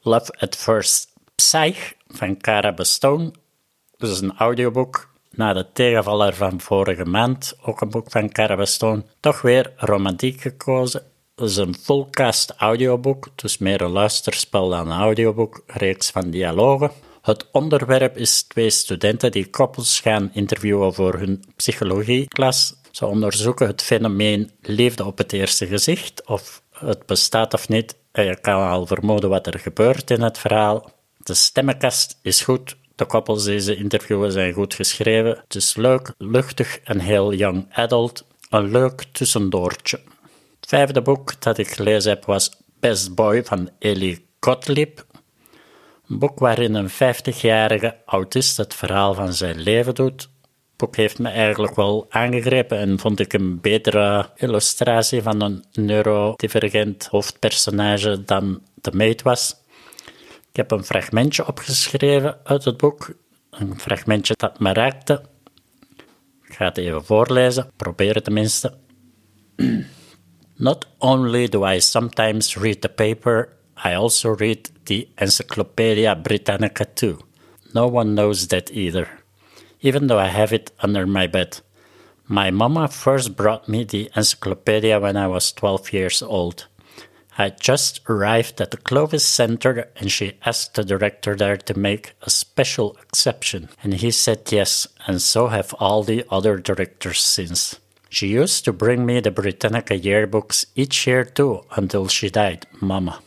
Love 0.00 0.32
at 0.38 0.56
First 0.56 1.12
Psych 1.34 1.94
van 2.06 2.36
Cara 2.36 2.72
Bestone. 2.72 3.32
Dat 3.96 4.10
is 4.10 4.20
een 4.20 4.36
audioboek 4.36 5.13
na 5.36 5.52
de 5.52 5.66
tegenvaller 5.72 6.34
van 6.34 6.60
vorige 6.60 7.04
maand, 7.04 7.54
ook 7.62 7.80
een 7.80 7.90
boek 7.90 8.10
van 8.10 8.32
Cara 8.32 8.56
Bestone, 8.56 9.04
toch 9.20 9.42
weer 9.42 9.72
romantiek 9.76 10.40
gekozen. 10.40 11.02
Het 11.34 11.48
is 11.48 11.56
een 11.56 11.74
fullcast 11.74 12.50
audioboek, 12.56 13.28
dus 13.34 13.58
meer 13.58 13.80
een 13.80 13.90
luisterspel 13.90 14.68
dan 14.68 14.90
een 14.90 14.98
audioboek, 14.98 15.62
reeks 15.66 16.10
van 16.10 16.30
dialogen. 16.30 16.90
Het 17.22 17.48
onderwerp 17.52 18.16
is 18.16 18.42
twee 18.42 18.70
studenten 18.70 19.32
die 19.32 19.50
koppels 19.50 20.00
gaan 20.00 20.30
interviewen 20.32 20.94
voor 20.94 21.14
hun 21.14 21.44
psychologieklas. 21.56 22.74
Ze 22.90 23.06
onderzoeken 23.06 23.66
het 23.66 23.82
fenomeen 23.82 24.50
liefde 24.60 25.04
op 25.04 25.18
het 25.18 25.32
eerste 25.32 25.66
gezicht, 25.66 26.26
of 26.26 26.62
het 26.70 27.06
bestaat 27.06 27.54
of 27.54 27.68
niet. 27.68 27.96
En 28.12 28.24
je 28.24 28.40
kan 28.40 28.68
al 28.68 28.86
vermoeden 28.86 29.30
wat 29.30 29.46
er 29.46 29.58
gebeurt 29.58 30.10
in 30.10 30.22
het 30.22 30.38
verhaal. 30.38 30.90
De 31.18 31.34
stemmenkast 31.34 32.18
is 32.22 32.42
goed. 32.42 32.76
De 32.94 33.04
koppels 33.04 33.44
die 33.44 33.60
ze 33.60 33.76
interviewen 33.76 34.32
zijn 34.32 34.52
goed 34.52 34.74
geschreven. 34.74 35.38
Het 35.42 35.54
is 35.54 35.76
leuk, 35.76 36.12
luchtig 36.18 36.78
en 36.84 37.00
heel 37.00 37.32
young 37.32 37.66
adult. 37.72 38.26
Een 38.50 38.70
leuk 38.70 39.04
tussendoortje. 39.12 40.00
Het 40.60 40.68
vijfde 40.68 41.02
boek 41.02 41.40
dat 41.40 41.58
ik 41.58 41.68
gelezen 41.68 42.10
heb 42.10 42.24
was 42.24 42.50
Best 42.80 43.14
Boy 43.14 43.44
van 43.44 43.70
Eli 43.78 44.26
Gottlieb. 44.40 45.06
Een 46.08 46.18
boek 46.18 46.38
waarin 46.38 46.74
een 46.74 46.90
50-jarige 46.90 47.96
autist 48.06 48.56
het 48.56 48.74
verhaal 48.74 49.14
van 49.14 49.32
zijn 49.32 49.60
leven 49.60 49.94
doet. 49.94 50.28
boek 50.76 50.96
heeft 50.96 51.18
me 51.18 51.28
eigenlijk 51.28 51.74
wel 51.74 52.06
aangegrepen 52.08 52.78
en 52.78 52.98
vond 52.98 53.20
ik 53.20 53.32
een 53.32 53.60
betere 53.60 54.30
illustratie 54.36 55.22
van 55.22 55.42
een 55.42 55.64
neurodivergent 55.72 57.06
hoofdpersonage 57.06 58.24
dan 58.24 58.62
de 58.74 58.90
Maid 58.92 59.22
was. 59.22 59.56
Ik 60.54 60.60
heb 60.60 60.70
een 60.70 60.84
fragmentje 60.84 61.46
opgeschreven 61.46 62.38
uit 62.44 62.64
het 62.64 62.76
boek, 62.76 63.14
een 63.50 63.80
fragmentje 63.80 64.34
dat 64.36 64.60
me 64.60 64.72
raakte. 64.72 65.22
Ik 66.42 66.54
ga 66.54 66.64
het 66.64 66.76
even 66.76 67.04
voorlezen, 67.04 67.70
proberen 67.76 68.22
tenminste. 68.22 68.74
Not 70.56 70.86
only 70.98 71.48
do 71.48 71.66
I 71.66 71.80
sometimes 71.80 72.56
read 72.56 72.80
the 72.80 72.88
paper, 72.88 73.48
I 73.84 73.94
also 73.94 74.34
read 74.34 74.70
the 74.82 75.08
Encyclopedia 75.14 76.16
Britannica 76.16 76.84
too. 76.94 77.16
No 77.72 77.90
one 77.90 78.12
knows 78.12 78.46
that 78.46 78.70
either, 78.70 79.08
even 79.78 80.06
though 80.06 80.26
I 80.26 80.28
have 80.28 80.54
it 80.54 80.72
under 80.84 81.08
my 81.08 81.30
bed. 81.30 81.60
My 82.24 82.50
mama 82.50 82.88
first 82.88 83.34
brought 83.34 83.68
me 83.68 83.84
the 83.84 84.10
encyclopedia 84.14 85.00
when 85.00 85.16
I 85.16 85.26
was 85.26 85.52
12 85.52 85.92
years 85.92 86.22
old. 86.22 86.68
I 87.36 87.50
just 87.50 88.00
arrived 88.08 88.60
at 88.60 88.70
the 88.70 88.76
Clovis 88.76 89.24
Center 89.24 89.90
and 89.96 90.10
she 90.10 90.38
asked 90.44 90.74
the 90.74 90.84
director 90.84 91.34
there 91.34 91.56
to 91.56 91.78
make 91.78 92.14
a 92.22 92.30
special 92.30 92.96
exception. 93.02 93.70
And 93.82 93.94
he 93.94 94.12
said 94.12 94.52
yes, 94.52 94.86
and 95.06 95.20
so 95.20 95.48
have 95.48 95.74
all 95.74 96.04
the 96.04 96.24
other 96.30 96.58
directors 96.58 97.20
since. 97.20 97.80
She 98.08 98.28
used 98.28 98.64
to 98.64 98.72
bring 98.72 99.04
me 99.04 99.18
the 99.18 99.32
Britannica 99.32 99.98
yearbooks 99.98 100.66
each 100.76 101.06
year 101.06 101.24
too 101.24 101.64
until 101.76 102.06
she 102.06 102.30
died, 102.30 102.66
Mama. 102.80 103.20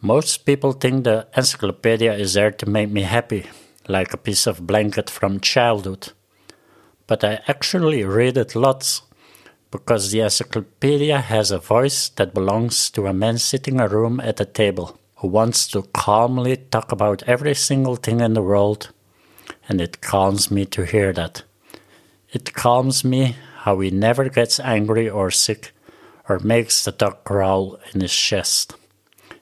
Most 0.00 0.46
people 0.46 0.72
think 0.72 1.02
the 1.02 1.26
encyclopedia 1.36 2.14
is 2.14 2.34
there 2.34 2.52
to 2.52 2.70
make 2.70 2.90
me 2.90 3.02
happy, 3.02 3.46
like 3.88 4.14
a 4.14 4.16
piece 4.16 4.46
of 4.46 4.66
blanket 4.66 5.10
from 5.10 5.40
childhood. 5.40 6.12
But 7.08 7.24
I 7.24 7.40
actually 7.48 8.04
read 8.04 8.36
it 8.36 8.54
lots 8.54 9.02
because 9.70 10.10
the 10.10 10.20
encyclopedia 10.20 11.20
has 11.20 11.50
a 11.50 11.58
voice 11.58 12.08
that 12.10 12.34
belongs 12.34 12.90
to 12.90 13.06
a 13.06 13.12
man 13.12 13.38
sitting 13.38 13.74
in 13.74 13.80
a 13.80 13.88
room 13.88 14.20
at 14.20 14.40
a 14.40 14.44
table 14.44 14.98
who 15.16 15.28
wants 15.28 15.68
to 15.68 15.82
calmly 15.92 16.56
talk 16.56 16.92
about 16.92 17.22
every 17.26 17.54
single 17.54 17.96
thing 17.96 18.20
in 18.20 18.34
the 18.34 18.42
world, 18.42 18.90
and 19.68 19.80
it 19.80 20.00
calms 20.00 20.50
me 20.50 20.64
to 20.64 20.84
hear 20.84 21.12
that. 21.12 21.42
It 22.32 22.52
calms 22.54 23.04
me 23.04 23.36
how 23.64 23.80
he 23.80 23.90
never 23.90 24.28
gets 24.28 24.58
angry 24.60 25.08
or 25.08 25.30
sick 25.30 25.72
or 26.28 26.38
makes 26.38 26.84
the 26.84 26.92
dog 26.92 27.22
growl 27.24 27.78
in 27.92 28.00
his 28.00 28.14
chest. 28.14 28.74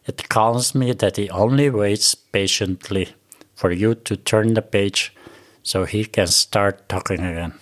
It 0.07 0.29
calms 0.29 0.75
me 0.75 0.93
that 0.95 1.17
he 1.17 1.31
only 1.31 1.71
waits 1.71 2.15
patiently 2.15 3.15
for 3.55 3.71
you 3.71 3.95
to 3.95 4.17
turn 4.17 4.55
the 4.55 4.63
page 4.63 5.15
so 5.63 5.85
he 5.85 6.05
can 6.05 6.27
start 6.27 6.89
talking 6.89 7.21
again. 7.21 7.53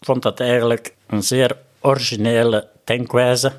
Ik 0.00 0.06
vond 0.06 0.22
dat 0.22 0.40
eigenlijk 0.40 0.94
een 1.10 1.22
zeer 1.22 1.56
originele 1.80 2.68
denkwijze 2.84 3.52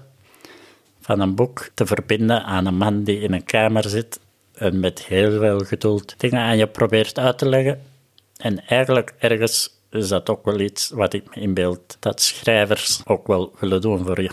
van 1.01 1.19
een 1.19 1.35
boek 1.35 1.69
te 1.73 1.85
verbinden 1.85 2.43
aan 2.43 2.65
een 2.65 2.75
man 2.77 3.03
die 3.03 3.19
in 3.19 3.33
een 3.33 3.43
kamer 3.43 3.89
zit 3.89 4.19
en 4.53 4.79
met 4.79 5.03
heel 5.03 5.39
veel 5.39 5.59
geduld 5.59 6.13
dingen 6.17 6.39
aan 6.39 6.57
je 6.57 6.67
probeert 6.67 7.19
uit 7.19 7.37
te 7.37 7.49
leggen. 7.49 7.81
En 8.37 8.67
eigenlijk 8.67 9.13
ergens 9.17 9.69
is 9.89 10.07
dat 10.07 10.29
ook 10.29 10.45
wel 10.45 10.59
iets 10.59 10.89
wat 10.89 11.13
ik 11.13 11.35
me 11.35 11.41
inbeeld 11.41 11.97
dat 11.99 12.21
schrijvers 12.21 13.01
ook 13.05 13.27
wel 13.27 13.53
willen 13.59 13.81
doen 13.81 14.05
voor 14.05 14.21
je. 14.21 14.31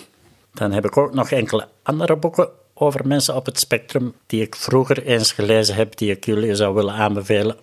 Dan 0.54 0.72
heb 0.72 0.84
ik 0.84 0.96
ook 0.96 1.14
nog 1.14 1.30
enkele 1.30 1.68
andere 1.83 2.16
boeken 2.16 2.48
over 2.74 3.07
mensen 3.07 3.35
op 3.35 3.46
het 3.46 3.59
spectrum 3.59 4.14
die 4.26 4.42
ik 4.42 4.57
vroeger 4.57 5.02
eens 5.02 5.33
gelezen 5.33 5.74
heb, 5.74 5.96
die 5.96 6.11
ik 6.11 6.24
jullie 6.24 6.54
zou 6.54 6.74
willen 6.74 6.94
aanbevelen. 6.94 7.57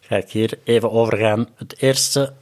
Ga 0.00 0.16
ik 0.16 0.30
hier 0.30 0.58
even 0.64 0.90
overgaan. 0.90 1.48
Het 1.54 1.74
eerste 1.78 2.32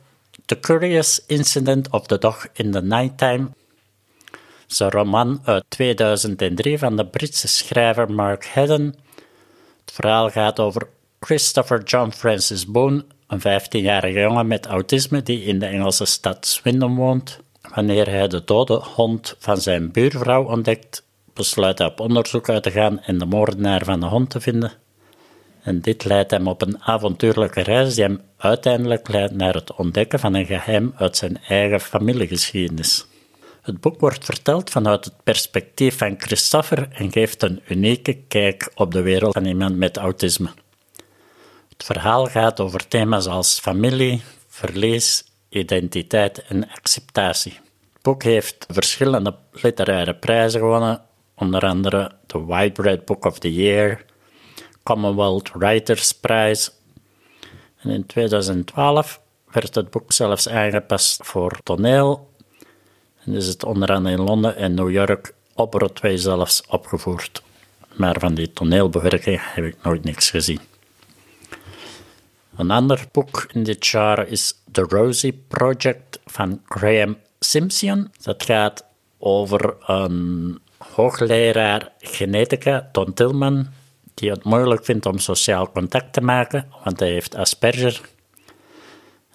The 0.52 0.60
Curious 0.60 1.20
Incident 1.26 1.90
of 1.90 2.06
the 2.06 2.18
Dog 2.18 2.46
in 2.52 2.72
the 2.72 2.82
Nighttime 2.82 3.48
is 4.68 4.78
een 4.78 4.90
roman 4.90 5.40
uit 5.44 5.64
2003 5.68 6.78
van 6.78 6.96
de 6.96 7.06
Britse 7.06 7.48
schrijver 7.48 8.12
Mark 8.12 8.46
Haddon. 8.46 8.94
Het 9.80 9.92
verhaal 9.92 10.30
gaat 10.30 10.60
over 10.60 10.88
Christopher 11.20 11.82
John 11.82 12.10
Francis 12.10 12.66
Boone, 12.66 13.04
een 13.26 13.40
15-jarige 13.40 14.20
jongen 14.20 14.46
met 14.46 14.66
autisme 14.66 15.22
die 15.22 15.42
in 15.44 15.58
de 15.58 15.66
Engelse 15.66 16.04
stad 16.04 16.46
Swindon 16.46 16.96
woont. 16.96 17.38
Wanneer 17.74 18.08
hij 18.08 18.28
de 18.28 18.44
dode 18.44 18.74
hond 18.74 19.36
van 19.38 19.56
zijn 19.56 19.92
buurvrouw 19.92 20.44
ontdekt, 20.44 21.04
besluit 21.34 21.78
hij 21.78 21.86
op 21.86 22.00
onderzoek 22.00 22.48
uit 22.48 22.62
te 22.62 22.70
gaan 22.70 23.00
en 23.00 23.18
de 23.18 23.26
moordenaar 23.26 23.84
van 23.84 24.00
de 24.00 24.06
hond 24.06 24.30
te 24.30 24.40
vinden. 24.40 24.81
En 25.62 25.80
dit 25.80 26.04
leidt 26.04 26.30
hem 26.30 26.48
op 26.48 26.62
een 26.62 26.82
avontuurlijke 26.82 27.60
reis 27.60 27.94
die 27.94 28.04
hem 28.04 28.20
uiteindelijk 28.36 29.08
leidt 29.08 29.34
naar 29.34 29.54
het 29.54 29.74
ontdekken 29.74 30.18
van 30.18 30.34
een 30.34 30.46
geheim 30.46 30.92
uit 30.96 31.16
zijn 31.16 31.38
eigen 31.48 31.80
familiegeschiedenis. 31.80 33.06
Het 33.62 33.80
boek 33.80 34.00
wordt 34.00 34.24
verteld 34.24 34.70
vanuit 34.70 35.04
het 35.04 35.14
perspectief 35.22 35.98
van 35.98 36.14
Christopher 36.18 36.88
en 36.92 37.12
geeft 37.12 37.42
een 37.42 37.60
unieke 37.68 38.14
kijk 38.28 38.70
op 38.74 38.92
de 38.92 39.02
wereld 39.02 39.32
van 39.32 39.44
iemand 39.44 39.76
met 39.76 39.96
autisme. 39.96 40.48
Het 41.68 41.84
verhaal 41.84 42.26
gaat 42.26 42.60
over 42.60 42.88
thema's 42.88 43.26
als 43.26 43.60
familie, 43.60 44.22
verlies, 44.48 45.24
identiteit 45.48 46.42
en 46.48 46.70
acceptatie. 46.70 47.52
Het 47.92 48.02
boek 48.02 48.22
heeft 48.22 48.66
verschillende 48.68 49.34
literaire 49.52 50.14
prijzen 50.14 50.60
gewonnen, 50.60 51.02
onder 51.34 51.62
andere 51.62 52.12
de 52.26 52.38
White 52.38 52.82
Bread 52.82 53.04
Book 53.04 53.24
of 53.24 53.38
the 53.38 53.54
Year, 53.54 54.04
Commonwealth 54.82 55.50
Writers 55.52 56.12
Prize. 56.12 56.70
En 57.78 57.90
in 57.90 58.06
2012 58.06 59.20
werd 59.52 59.74
het 59.74 59.90
boek 59.90 60.12
zelfs 60.12 60.48
aangepast 60.48 61.26
voor 61.26 61.58
toneel. 61.62 62.30
En 63.24 63.34
is 63.34 63.46
het 63.46 63.64
onder 63.64 64.06
in 64.06 64.20
Londen 64.20 64.56
en 64.56 64.74
New 64.74 64.90
York 64.90 65.34
op 65.54 65.70
Broadway 65.70 66.16
zelfs 66.16 66.62
opgevoerd. 66.68 67.42
Maar 67.92 68.16
van 68.18 68.34
die 68.34 68.52
toneelbewerking 68.52 69.40
heb 69.42 69.64
ik 69.64 69.76
nooit 69.82 70.04
niks 70.04 70.30
gezien. 70.30 70.60
Een 72.56 72.70
ander 72.70 73.04
boek 73.12 73.46
in 73.52 73.62
dit 73.62 73.86
jaar 73.86 74.28
is 74.28 74.54
The 74.72 74.82
Rosie 74.82 75.44
Project 75.48 76.20
van 76.26 76.60
Graham 76.64 77.16
Simpson. 77.38 78.12
Dat 78.22 78.42
gaat 78.42 78.84
over 79.18 79.74
een 79.86 80.58
hoogleraar 80.78 81.92
genetica, 81.98 82.88
Don 82.92 83.12
Tillman, 83.12 83.68
die 84.22 84.30
het 84.30 84.44
moeilijk 84.44 84.84
vindt 84.84 85.06
om 85.06 85.18
sociaal 85.18 85.72
contact 85.72 86.12
te 86.12 86.20
maken, 86.20 86.66
want 86.84 87.00
hij 87.00 87.10
heeft 87.10 87.34
Asperger. 87.34 88.00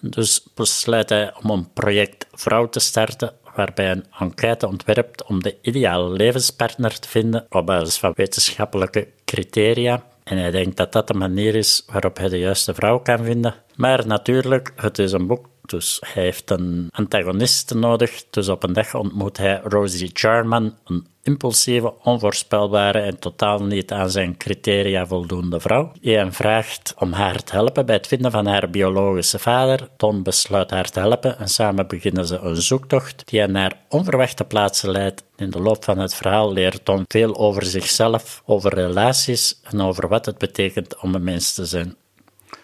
Dus 0.00 0.46
besluit 0.54 1.08
hij 1.08 1.34
om 1.42 1.50
een 1.50 1.72
project 1.72 2.26
Vrouw 2.32 2.68
te 2.68 2.80
starten, 2.80 3.32
waarbij 3.54 3.84
hij 3.84 3.94
een 3.94 4.04
enquête 4.18 4.66
ontwerpt 4.66 5.24
om 5.24 5.42
de 5.42 5.56
ideale 5.62 6.10
levenspartner 6.10 6.98
te 6.98 7.08
vinden 7.08 7.46
op 7.50 7.66
basis 7.66 7.98
van 7.98 8.12
wetenschappelijke 8.14 9.08
criteria. 9.24 10.02
En 10.24 10.38
hij 10.38 10.50
denkt 10.50 10.76
dat 10.76 10.92
dat 10.92 11.06
de 11.06 11.14
manier 11.14 11.54
is 11.54 11.84
waarop 11.92 12.16
hij 12.16 12.28
de 12.28 12.38
juiste 12.38 12.74
vrouw 12.74 12.98
kan 12.98 13.24
vinden. 13.24 13.54
Maar 13.76 14.06
natuurlijk, 14.06 14.72
het 14.76 14.98
is 14.98 15.12
een 15.12 15.26
boek, 15.26 15.46
dus 15.62 15.98
hij 16.06 16.22
heeft 16.22 16.50
een 16.50 16.88
antagoniste 16.90 17.76
nodig. 17.76 18.24
Dus 18.30 18.48
op 18.48 18.62
een 18.62 18.72
dag 18.72 18.94
ontmoet 18.94 19.36
hij 19.36 19.60
Rosie 19.64 20.10
Jarman, 20.12 20.74
een 20.84 21.06
impulsieve, 21.28 21.94
onvoorspelbare 22.02 23.00
en 23.00 23.18
totaal 23.18 23.62
niet 23.62 23.92
aan 23.92 24.10
zijn 24.10 24.36
criteria 24.36 25.06
voldoende 25.06 25.60
vrouw, 25.60 25.92
hem 26.00 26.32
vraagt 26.32 26.94
om 26.98 27.12
haar 27.12 27.42
te 27.42 27.52
helpen 27.52 27.86
bij 27.86 27.94
het 27.94 28.06
vinden 28.06 28.30
van 28.30 28.46
haar 28.46 28.70
biologische 28.70 29.38
vader. 29.38 29.88
Ton 29.96 30.22
besluit 30.22 30.70
haar 30.70 30.90
te 30.90 31.00
helpen 31.00 31.38
en 31.38 31.48
samen 31.48 31.88
beginnen 31.88 32.26
ze 32.26 32.38
een 32.38 32.56
zoektocht 32.56 33.22
die 33.24 33.40
hen 33.40 33.52
naar 33.52 33.72
onverwachte 33.88 34.44
plaatsen 34.44 34.90
leidt. 34.90 35.24
In 35.36 35.50
de 35.50 35.60
loop 35.60 35.84
van 35.84 35.98
het 35.98 36.14
verhaal 36.14 36.52
leert 36.52 36.84
Ton 36.84 37.04
veel 37.08 37.36
over 37.36 37.64
zichzelf, 37.64 38.42
over 38.46 38.74
relaties 38.74 39.60
en 39.70 39.80
over 39.80 40.08
wat 40.08 40.26
het 40.26 40.38
betekent 40.38 41.00
om 41.00 41.14
een 41.14 41.24
mens 41.24 41.54
te 41.54 41.66
zijn. 41.66 41.96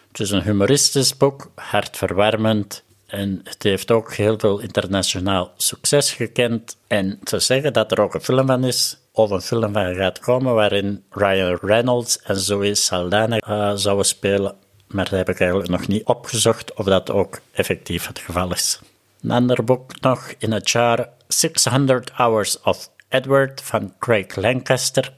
Het 0.08 0.20
is 0.20 0.30
een 0.30 0.42
humoristisch 0.42 1.16
boek, 1.16 1.50
hartverwarmend, 1.54 2.84
en 3.14 3.40
het 3.44 3.62
heeft 3.62 3.90
ook 3.90 4.14
heel 4.14 4.38
veel 4.38 4.58
internationaal 4.58 5.52
succes 5.56 6.12
gekend. 6.12 6.76
En 6.86 7.18
te 7.22 7.38
zeggen 7.38 7.72
dat 7.72 7.92
er 7.92 8.00
ook 8.00 8.14
een 8.14 8.20
film 8.20 8.46
van 8.46 8.64
is, 8.64 8.98
of 9.12 9.30
een 9.30 9.40
film 9.40 9.72
van 9.72 9.94
gaat 9.94 10.18
komen, 10.18 10.54
waarin 10.54 11.04
Ryan 11.10 11.58
Reynolds 11.62 12.22
en 12.22 12.36
Zoe 12.36 12.74
Saldana 12.74 13.40
uh, 13.48 13.72
zouden 13.74 14.06
spelen. 14.06 14.54
Maar 14.86 15.04
dat 15.04 15.18
heb 15.18 15.28
ik 15.28 15.40
eigenlijk 15.40 15.70
nog 15.70 15.86
niet 15.86 16.04
opgezocht 16.04 16.74
of 16.74 16.84
dat 16.84 17.10
ook 17.10 17.40
effectief 17.52 18.06
het 18.06 18.18
geval 18.18 18.52
is. 18.52 18.80
Een 19.22 19.30
ander 19.30 19.64
boek 19.64 20.00
nog 20.00 20.34
in 20.38 20.52
het 20.52 20.70
jaar 20.70 21.08
600 21.28 22.10
Hours 22.10 22.60
of 22.60 22.90
Edward 23.08 23.62
van 23.62 23.94
Craig 23.98 24.36
Lancaster. 24.36 25.12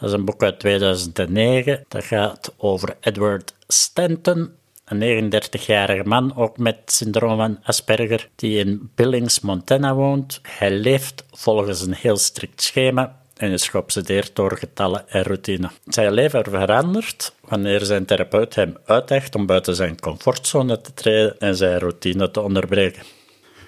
Dat 0.00 0.08
is 0.08 0.12
een 0.12 0.24
boek 0.24 0.42
uit 0.42 0.60
2009. 0.60 1.84
Dat 1.88 2.04
gaat 2.04 2.54
over 2.56 2.96
Edward 3.00 3.54
Stanton, 3.68 4.52
een 4.88 5.32
39-jarige 5.32 6.08
man, 6.08 6.36
ook 6.36 6.58
met 6.58 6.76
syndroom 6.86 7.36
van 7.36 7.58
Asperger, 7.62 8.28
die 8.34 8.58
in 8.58 8.90
Billings, 8.94 9.40
Montana 9.40 9.94
woont. 9.94 10.40
Hij 10.42 10.70
leeft 10.70 11.24
volgens 11.30 11.80
een 11.80 11.94
heel 11.94 12.16
strikt 12.16 12.62
schema. 12.62 13.16
en 13.36 13.50
is 13.50 13.68
geobsedeerd 13.68 14.36
door 14.36 14.56
getallen 14.56 15.08
en 15.08 15.22
routine. 15.22 15.70
Zijn 15.84 16.12
leven 16.12 16.44
verandert 16.44 17.34
wanneer 17.40 17.84
zijn 17.84 18.04
therapeut 18.04 18.54
hem 18.54 18.76
uitdaagt 18.84 19.34
om 19.34 19.46
buiten 19.46 19.74
zijn 19.74 20.00
comfortzone 20.00 20.80
te 20.80 20.94
treden 20.94 21.38
en 21.38 21.56
zijn 21.56 21.78
routine 21.78 22.30
te 22.30 22.40
onderbreken. 22.40 23.02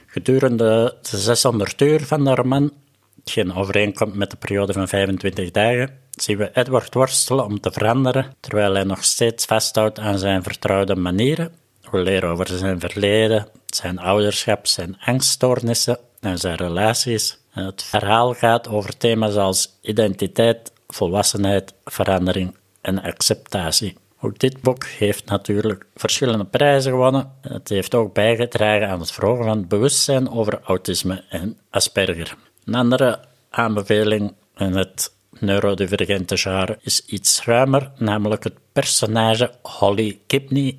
Gedurende 0.07 0.97
de 1.11 1.17
600 1.17 1.81
uur 1.81 2.01
van 2.01 2.25
de 2.25 2.35
roman, 2.35 2.73
hetgeen 3.19 3.55
overeenkomt 3.55 4.15
met 4.15 4.31
de 4.31 4.37
periode 4.37 4.73
van 4.73 4.89
25 4.89 5.51
dagen, 5.51 6.00
zien 6.23 6.37
we 6.37 6.51
Edward 6.53 6.95
worstelen 6.95 7.45
om 7.45 7.61
te 7.61 7.73
veranderen, 7.73 8.35
terwijl 8.41 8.75
hij 8.75 8.85
nog 8.85 9.05
steeds 9.05 9.45
vasthoudt 9.45 9.99
aan 9.99 10.19
zijn 10.19 10.43
vertrouwde 10.43 10.97
manieren. 10.97 11.53
We 11.91 11.99
leren 11.99 12.31
over 12.31 12.49
zijn 12.49 12.81
verleden, 12.81 13.49
zijn 13.67 13.99
ouderschap, 13.99 14.67
zijn 14.67 14.97
angststoornissen 15.01 15.99
en 16.21 16.39
zijn 16.39 16.57
relaties. 16.57 17.39
Het 17.51 17.83
verhaal 17.83 18.35
gaat 18.35 18.69
over 18.69 18.97
thema's 18.97 19.35
als 19.35 19.79
identiteit, 19.81 20.73
volwassenheid, 20.89 21.75
verandering 21.85 22.57
en 22.81 23.03
acceptatie. 23.03 23.97
Ook 24.21 24.39
dit 24.39 24.61
boek 24.61 24.85
heeft 24.85 25.25
natuurlijk 25.25 25.87
verschillende 25.95 26.45
prijzen 26.45 26.93
gewonnen. 26.93 27.33
Het 27.41 27.69
heeft 27.69 27.95
ook 27.95 28.15
bijgedragen 28.15 28.89
aan 28.89 29.01
het 29.01 29.13
verhogen 29.13 29.45
van 29.45 29.57
het 29.57 29.69
bewustzijn 29.69 30.31
over 30.31 30.61
autisme 30.63 31.25
en 31.29 31.59
Asperger. 31.71 32.37
Een 32.65 32.75
andere 32.75 33.21
aanbeveling 33.51 34.35
in 34.57 34.77
het 34.77 35.13
neurodivergente 35.41 36.37
genre 36.37 36.79
is 36.81 37.05
iets 37.07 37.45
ruimer, 37.45 37.91
namelijk 37.97 38.45
het 38.45 38.55
personage 38.73 39.55
Holly 39.63 40.19
Kipney. 40.27 40.79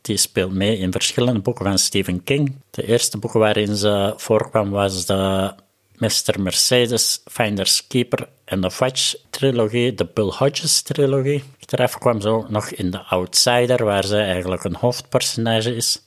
Die 0.00 0.16
speelt 0.16 0.52
mee 0.52 0.78
in 0.78 0.92
verschillende 0.92 1.40
boeken 1.40 1.64
van 1.64 1.78
Stephen 1.78 2.24
King. 2.24 2.54
De 2.70 2.86
eerste 2.86 3.18
boek 3.18 3.32
waarin 3.32 3.76
ze 3.76 4.14
voorkwam 4.16 4.70
was 4.70 5.06
de 5.06 5.52
Mr. 5.98 6.40
Mercedes, 6.40 7.22
Finders 7.24 7.86
Keeper 7.86 8.28
en 8.44 8.60
de 8.60 8.70
Fudge 8.70 9.18
trilogie, 9.30 9.94
de 9.94 10.06
Bill 10.14 10.32
Hodges 10.38 10.82
trilogie. 10.82 11.44
Achteraf 11.60 11.98
kwam 11.98 12.20
ze 12.20 12.28
ook 12.28 12.48
nog 12.48 12.68
in 12.70 12.90
The 12.90 13.02
Outsider, 13.02 13.84
waar 13.84 14.04
zij 14.04 14.24
eigenlijk 14.24 14.64
een 14.64 14.76
hoofdpersonage 14.76 15.74
is. 15.74 16.02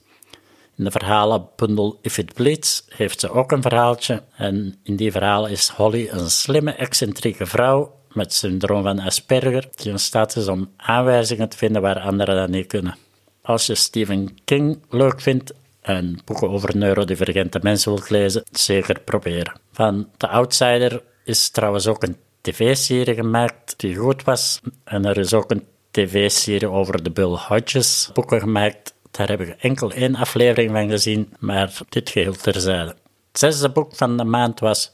In 0.78 0.84
de 0.84 0.92
verhalenbundel 0.92 2.00
If 2.02 2.18
It 2.18 2.34
Bleeds 2.34 2.86
heeft 2.90 3.20
ze 3.20 3.32
ook 3.32 3.52
een 3.52 3.62
verhaaltje. 3.62 4.24
En 4.36 4.80
in 4.84 4.96
die 4.96 5.12
verhaal 5.12 5.48
is 5.48 5.70
Holly 5.70 6.10
een 6.10 6.30
slimme, 6.30 6.72
excentrieke 6.72 7.46
vrouw 7.46 8.00
met 8.12 8.34
syndroom 8.34 8.84
van 8.84 9.00
Asperger, 9.00 9.70
die 9.76 9.92
in 9.92 10.00
staat 10.00 10.36
is 10.36 10.48
om 10.48 10.72
aanwijzingen 10.78 11.50
te 11.50 11.58
vinden 11.58 11.82
waar 11.82 12.00
anderen 12.00 12.36
dat 12.36 12.50
niet 12.50 12.68
kunnen. 12.68 12.96
Als 13.42 13.66
je 13.66 13.76
Stephen 13.76 14.38
King 14.46 14.80
leuk 14.90 15.22
vindt 15.22 15.54
en 15.82 16.20
boeken 16.26 16.50
over 16.50 16.78
neurodivergente 16.78 17.60
mensen 17.62 17.92
wilt 17.94 18.10
lezen, 18.10 18.44
zeker 18.52 19.00
proberen. 19.00 19.60
Van 19.72 20.10
The 20.18 20.28
Outsider 20.28 21.02
is 21.24 21.50
trouwens 21.50 21.88
ook 21.88 22.04
een 22.04 22.18
tv-serie 22.42 23.16
gemaakt 23.16 23.74
die 23.78 23.96
goed 23.96 24.24
was. 24.24 24.62
En 24.84 25.06
er 25.06 25.18
is 25.18 25.34
ook 25.34 25.52
een 25.52 25.66
tv-serie 25.92 26.70
over 26.70 27.04
de 27.04 27.12
Bill 27.12 27.38
Hodges 27.48 28.10
boeken 28.14 28.40
gemaakt. 28.40 28.94
Daar 29.12 29.30
heb 29.30 29.42
ik 29.42 29.56
enkel 29.60 29.92
één 29.92 30.16
aflevering 30.16 30.72
van 30.72 30.90
gezien, 30.90 31.34
maar 31.40 31.78
dit 31.90 32.10
geheel 32.10 32.34
terzijde. 32.34 32.96
Het 33.32 33.40
zesde 33.40 33.70
boek 33.70 33.96
van 33.96 34.18
de 34.18 34.24
maand 34.24 34.60
was 34.60 34.92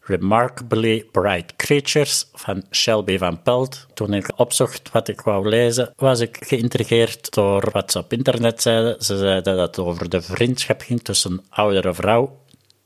Remarkably 0.00 1.04
Bright 1.12 1.56
Creatures 1.56 2.28
van 2.32 2.64
Shelby 2.70 3.18
van 3.18 3.42
Pelt. 3.42 3.86
Toen 3.94 4.14
ik 4.14 4.32
opzocht 4.36 4.90
wat 4.92 5.08
ik 5.08 5.20
wou 5.20 5.48
lezen, 5.48 5.92
was 5.96 6.20
ik 6.20 6.36
geïntrigeerd 6.40 7.34
door 7.34 7.68
wat 7.72 7.90
ze 7.90 7.98
op 7.98 8.12
internet 8.12 8.62
zeiden. 8.62 9.04
Ze 9.04 9.18
zeiden 9.18 9.56
dat 9.56 9.66
het 9.66 9.86
over 9.86 10.08
de 10.08 10.22
vriendschap 10.22 10.80
ging 10.80 11.02
tussen 11.02 11.30
een 11.32 11.44
oudere 11.48 11.94
vrouw, 11.94 12.40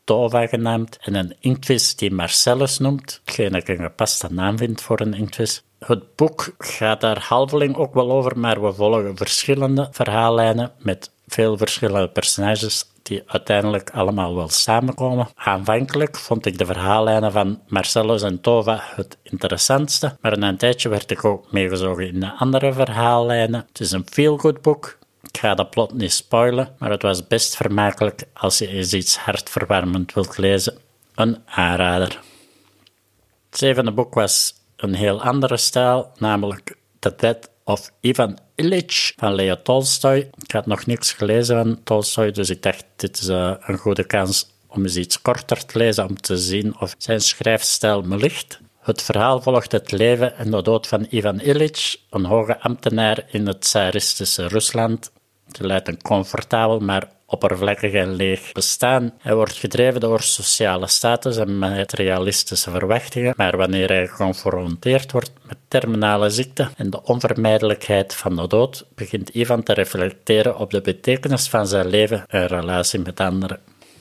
Tova 0.05 0.47
genaamd, 0.47 0.99
en 1.01 1.15
een 1.15 1.37
inktvis 1.41 1.97
die 1.97 2.11
Marcellus 2.11 2.79
noemt, 2.79 3.21
hetgeen 3.25 3.55
ik 3.55 3.69
een 3.69 3.79
gepaste 3.83 4.33
naam 4.33 4.59
vind 4.59 4.83
voor 4.83 5.01
een 5.01 5.15
inktvis. 5.15 5.63
Het 5.87 6.17
boek 6.17 6.55
gaat 6.59 7.01
daar 7.01 7.25
halveling 7.29 7.77
ook 7.77 7.95
wel 7.95 8.11
over, 8.11 8.39
maar 8.39 8.63
we 8.63 8.73
volgen 8.73 9.17
verschillende 9.17 9.89
verhaallijnen 9.91 10.73
met 10.79 11.11
veel 11.27 11.57
verschillende 11.57 12.09
personages 12.09 12.85
die 13.03 13.23
uiteindelijk 13.27 13.91
allemaal 13.91 14.35
wel 14.35 14.49
samenkomen. 14.49 15.29
Aanvankelijk 15.35 16.17
vond 16.17 16.47
ik 16.47 16.59
de 16.59 16.67
verhaallijnen 16.67 17.33
van 17.33 17.61
Marcellus 17.69 18.23
en 18.23 18.41
Tova 18.41 18.81
het 18.83 19.19
interessantste, 19.23 20.17
maar 20.21 20.39
na 20.39 20.49
een 20.49 20.57
tijdje 20.57 20.89
werd 20.89 21.11
ik 21.11 21.25
ook 21.25 21.53
meegezogen 21.53 22.07
in 22.07 22.21
de 22.21 22.33
andere 22.33 22.73
verhaallijnen. 22.73 23.65
Het 23.69 23.81
is 23.81 23.91
een 23.91 24.07
feel-good 24.11 24.63
boek. 24.63 24.99
Ik 25.23 25.39
ga 25.41 25.55
de 25.55 25.67
plot 25.67 25.93
niet 25.93 26.13
spoilen, 26.13 26.75
maar 26.79 26.91
het 26.91 27.03
was 27.03 27.27
best 27.27 27.57
vermakelijk 27.57 28.25
als 28.33 28.59
je 28.59 28.69
eens 28.69 28.93
iets 28.93 29.17
hartverwarmend 29.17 30.13
wilt 30.13 30.39
lezen. 30.39 30.79
Een 31.15 31.43
aanrader. 31.47 32.21
Het 33.51 33.59
zevende 33.59 33.93
boek 33.93 34.15
was 34.15 34.55
een 34.83 34.95
heel 34.95 35.23
andere 35.23 35.57
stijl, 35.57 36.11
namelijk 36.19 36.77
The 36.99 37.15
Dead 37.17 37.51
of 37.65 37.91
Ivan 38.01 38.39
Illich 38.55 39.13
van 39.17 39.35
Leo 39.35 39.57
Tolstoy. 39.63 40.31
Ik 40.43 40.51
had 40.51 40.67
nog 40.67 40.87
niks 40.87 41.13
gelezen 41.13 41.57
van 41.57 41.83
Tolstoy, 41.85 42.31
dus 42.31 42.51
ik 42.51 42.63
dacht, 42.63 42.85
dit 42.97 43.21
is 43.21 43.29
uh, 43.29 43.55
een 43.61 43.79
goede 43.79 44.05
kans 44.05 44.51
om 44.67 44.83
eens 44.83 44.97
iets 44.97 45.23
korter 45.23 45.67
te 45.67 45.79
lezen, 45.79 46.09
om 46.09 46.21
te 46.21 46.39
zien 46.39 46.81
of 46.81 46.95
zijn 46.99 47.21
schrijfstijl 47.21 48.03
me 48.03 48.17
ligt. 48.17 48.61
Het 48.81 49.03
verhaal 49.03 49.43
volgt 49.43 49.73
het 49.73 49.93
leven 49.93 50.37
en 50.37 50.51
de 50.51 50.63
dood 50.63 50.87
van 50.87 51.07
Ivan 51.11 51.41
Illich, 51.41 51.97
een 52.11 52.25
hoge 52.25 52.61
ambtenaar 52.61 53.25
in 53.31 53.47
het 53.47 53.61
tsaristische 53.61 54.47
Rusland. 54.47 55.13
Hij 55.51 55.67
leidt 55.67 55.89
een 55.89 56.03
comfortabel 56.03 56.81
maar 56.81 57.09
oppervlakkig 57.31 57.93
en 57.93 58.15
leeg 58.15 58.53
bestaan. 58.53 59.13
Hij 59.19 59.35
wordt 59.35 59.57
gedreven 59.57 60.01
door 60.01 60.21
sociale 60.21 60.87
status 60.87 61.37
en 61.37 61.59
materialistische 61.59 62.71
verwachtingen, 62.71 63.35
maar 63.37 63.57
wanneer 63.57 63.89
hij 63.89 64.07
geconfronteerd 64.07 65.13
wordt 65.13 65.33
met 65.43 65.57
terminale 65.69 66.31
ziekte 66.31 66.71
en 66.77 66.91
de 66.91 67.03
onvermijdelijkheid 67.03 68.15
van 68.15 68.37
de 68.37 68.47
dood, 68.47 68.87
begint 68.95 69.29
Ivan 69.29 69.63
te 69.63 69.73
reflecteren 69.73 70.59
op 70.59 70.71
de 70.71 70.81
betekenis 70.81 71.49
van 71.49 71.67
zijn 71.67 71.87
leven 71.87 72.25
en 72.29 72.47
relatie 72.47 73.01
met 73.01 73.21
anderen. 73.21 73.59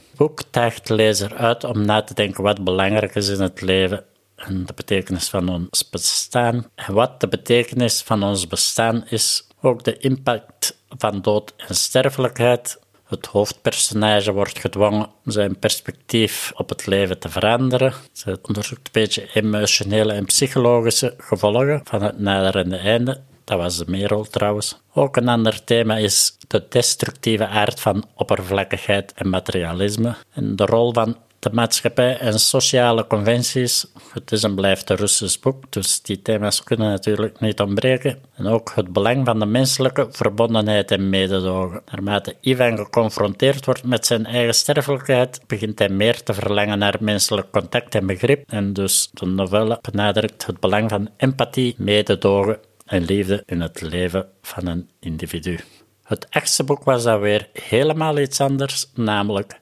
Het 0.10 0.18
boek 0.18 0.42
daagt 0.52 0.88
de 0.88 0.94
lezer 0.94 1.36
uit 1.36 1.64
om 1.64 1.86
na 1.86 2.02
te 2.02 2.14
denken 2.14 2.44
wat 2.44 2.64
belangrijk 2.64 3.16
is 3.16 3.28
in 3.28 3.42
het 3.42 3.62
leven 3.62 4.04
en 4.36 4.66
de 4.66 4.74
betekenis 4.74 5.30
van 5.30 5.50
ons 5.50 5.90
bestaan. 5.90 6.66
En 6.76 6.94
wat 6.94 7.22
de 7.22 7.28
betekenis 7.28 8.02
van 8.02 8.24
ons 8.24 8.48
bestaan 8.48 9.06
is, 9.10 9.48
ook 9.62 9.84
de 9.84 9.98
impact 9.98 10.78
van 10.98 11.22
dood 11.22 11.54
en 11.58 11.76
sterfelijkheid, 11.76 12.80
het 13.10 13.26
hoofdpersonage 13.26 14.32
wordt 14.32 14.60
gedwongen 14.60 15.10
zijn 15.24 15.60
perspectief 15.60 16.52
op 16.56 16.70
het 16.70 16.86
leven 16.86 17.20
te 17.20 17.30
veranderen. 17.30 17.94
Ze 18.12 18.40
onderzoekt 18.42 18.86
een 18.86 19.02
beetje 19.02 19.30
emotionele 19.34 20.14
en 20.14 20.26
psychologische 20.26 21.14
gevolgen 21.18 21.82
van 21.84 22.04
het 22.04 22.20
naderende 22.20 22.78
einde. 22.78 23.22
Dat 23.44 23.58
was 23.58 23.78
de 23.78 23.86
merel 23.88 24.24
trouwens. 24.24 24.82
Ook 24.94 25.18
een 25.18 25.28
ander 25.28 25.64
thema 25.64 25.98
is 25.98 26.38
de 26.48 26.66
destructieve 26.70 27.48
aard 27.48 27.80
van 27.80 28.04
oppervlakkigheid 28.16 29.14
en 29.14 29.30
materialisme 29.30 30.16
en 30.34 30.56
de 30.56 30.66
rol 30.66 30.94
van 30.94 31.18
de 31.40 31.50
maatschappij 31.52 32.18
en 32.18 32.40
sociale 32.40 33.08
conventies. 33.08 33.86
Het 34.14 34.32
is 34.32 34.44
en 34.44 34.56
blijft 34.56 34.90
een 34.90 34.96
Russisch 34.96 35.40
boek, 35.40 35.64
dus 35.72 36.02
die 36.02 36.22
thema's 36.22 36.64
kunnen 36.64 36.90
natuurlijk 36.90 37.40
niet 37.40 37.60
ontbreken. 37.60 38.20
En 38.36 38.48
ook 38.48 38.72
het 38.76 38.94
belang 38.94 39.26
van 39.26 39.40
de 39.40 39.46
menselijke 39.46 40.08
verbondenheid 40.12 40.92
en 40.92 41.10
mededogen. 41.10 41.82
Naarmate 41.92 42.36
Ivan 42.42 42.78
geconfronteerd 42.78 43.66
wordt 43.66 43.84
met 43.84 44.06
zijn 44.06 44.26
eigen 44.26 44.54
sterfelijkheid, 44.54 45.42
begint 45.48 45.80
hij 45.80 45.90
meer 45.90 46.24
te 46.24 46.34
verlangen 46.34 46.80
naar 46.80 46.98
menselijk 47.00 47.52
contact 47.52 47.96
en 47.96 48.06
begrip. 48.06 48.52
En 48.52 48.74
dus 48.74 49.10
de 49.14 49.26
novelle 49.26 49.80
benadrukt 49.82 50.46
het 50.46 50.60
belang 50.60 50.90
van 50.90 51.10
empathie, 51.18 51.76
mededogen 51.78 52.58
en 52.86 53.04
liefde 53.04 53.44
in 53.46 53.62
het 53.62 53.82
leven 53.82 54.28
van 54.42 54.68
een 54.68 54.90
individu. 55.00 55.60
Het 56.04 56.28
echtste 56.30 56.64
boek 56.64 56.84
was 56.84 57.04
dan 57.04 57.20
weer 57.20 57.50
helemaal 57.54 58.18
iets 58.18 58.42
anders, 58.42 58.90
namelijk 58.94 59.60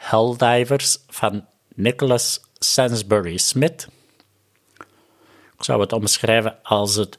Helldivers 0.00 0.98
van 1.08 1.46
Nicholas 1.74 2.40
Sansbury 2.58 3.36
Smith. 3.36 3.88
Ik 5.56 5.64
zou 5.64 5.80
het 5.80 5.92
omschrijven 5.92 6.58
als 6.62 6.94
het 6.94 7.18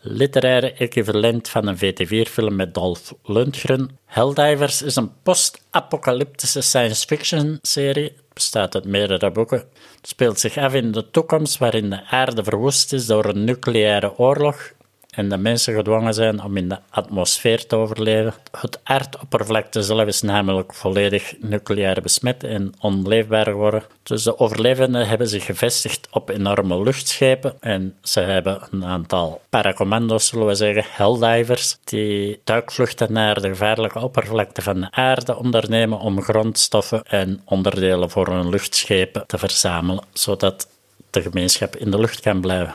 literaire 0.00 0.72
equivalent 0.72 1.48
van 1.48 1.66
een 1.66 1.76
VT4-film 1.76 2.56
met 2.56 2.74
Dolph 2.74 3.12
Lundgren. 3.24 3.98
Helldivers 4.04 4.82
is 4.82 4.96
een 4.96 5.12
post-apocalyptische 5.22 6.60
science 6.60 7.06
fiction 7.06 7.58
serie. 7.62 8.04
Het 8.04 8.34
bestaat 8.34 8.74
uit 8.74 8.84
meerdere 8.84 9.30
boeken. 9.30 9.58
Het 9.96 10.08
speelt 10.08 10.40
zich 10.40 10.56
af 10.56 10.74
in 10.74 10.92
de 10.92 11.10
toekomst 11.10 11.58
waarin 11.58 11.90
de 11.90 12.04
aarde 12.04 12.44
verwoest 12.44 12.92
is 12.92 13.06
door 13.06 13.24
een 13.24 13.44
nucleaire 13.44 14.18
oorlog 14.18 14.72
en 15.10 15.28
de 15.28 15.36
mensen 15.36 15.74
gedwongen 15.74 16.14
zijn 16.14 16.42
om 16.42 16.56
in 16.56 16.68
de 16.68 16.78
atmosfeer 16.90 17.66
te 17.66 17.76
overleven. 17.76 18.34
Het 18.58 18.80
aardoppervlakte 18.82 19.82
zelf 19.82 20.06
is 20.06 20.22
namelijk 20.22 20.74
volledig 20.74 21.34
nucleair 21.40 22.02
besmet 22.02 22.44
en 22.44 22.74
onleefbaar 22.80 23.44
geworden. 23.44 23.82
Dus 24.02 24.22
de 24.22 24.38
overlevenden 24.38 25.08
hebben 25.08 25.28
zich 25.28 25.44
gevestigd 25.44 26.08
op 26.10 26.28
enorme 26.28 26.82
luchtschepen 26.82 27.56
en 27.60 27.96
ze 28.02 28.20
hebben 28.20 28.62
een 28.70 28.84
aantal 28.84 29.40
paracommando's, 29.48 30.26
zullen 30.26 30.46
we 30.46 30.54
zeggen, 30.54 30.84
helldivers, 30.88 31.78
die 31.84 32.40
duikvluchten 32.44 33.12
naar 33.12 33.40
de 33.40 33.48
gevaarlijke 33.48 33.98
oppervlakte 33.98 34.62
van 34.62 34.80
de 34.80 34.90
aarde 34.90 35.36
ondernemen 35.36 35.98
om 35.98 36.22
grondstoffen 36.22 37.02
en 37.04 37.40
onderdelen 37.44 38.10
voor 38.10 38.26
hun 38.26 38.48
luchtschepen 38.48 39.26
te 39.26 39.38
verzamelen, 39.38 40.04
zodat 40.12 40.68
de 41.10 41.22
gemeenschap 41.22 41.76
in 41.76 41.90
de 41.90 41.98
lucht 41.98 42.20
kan 42.20 42.40
blijven. 42.40 42.74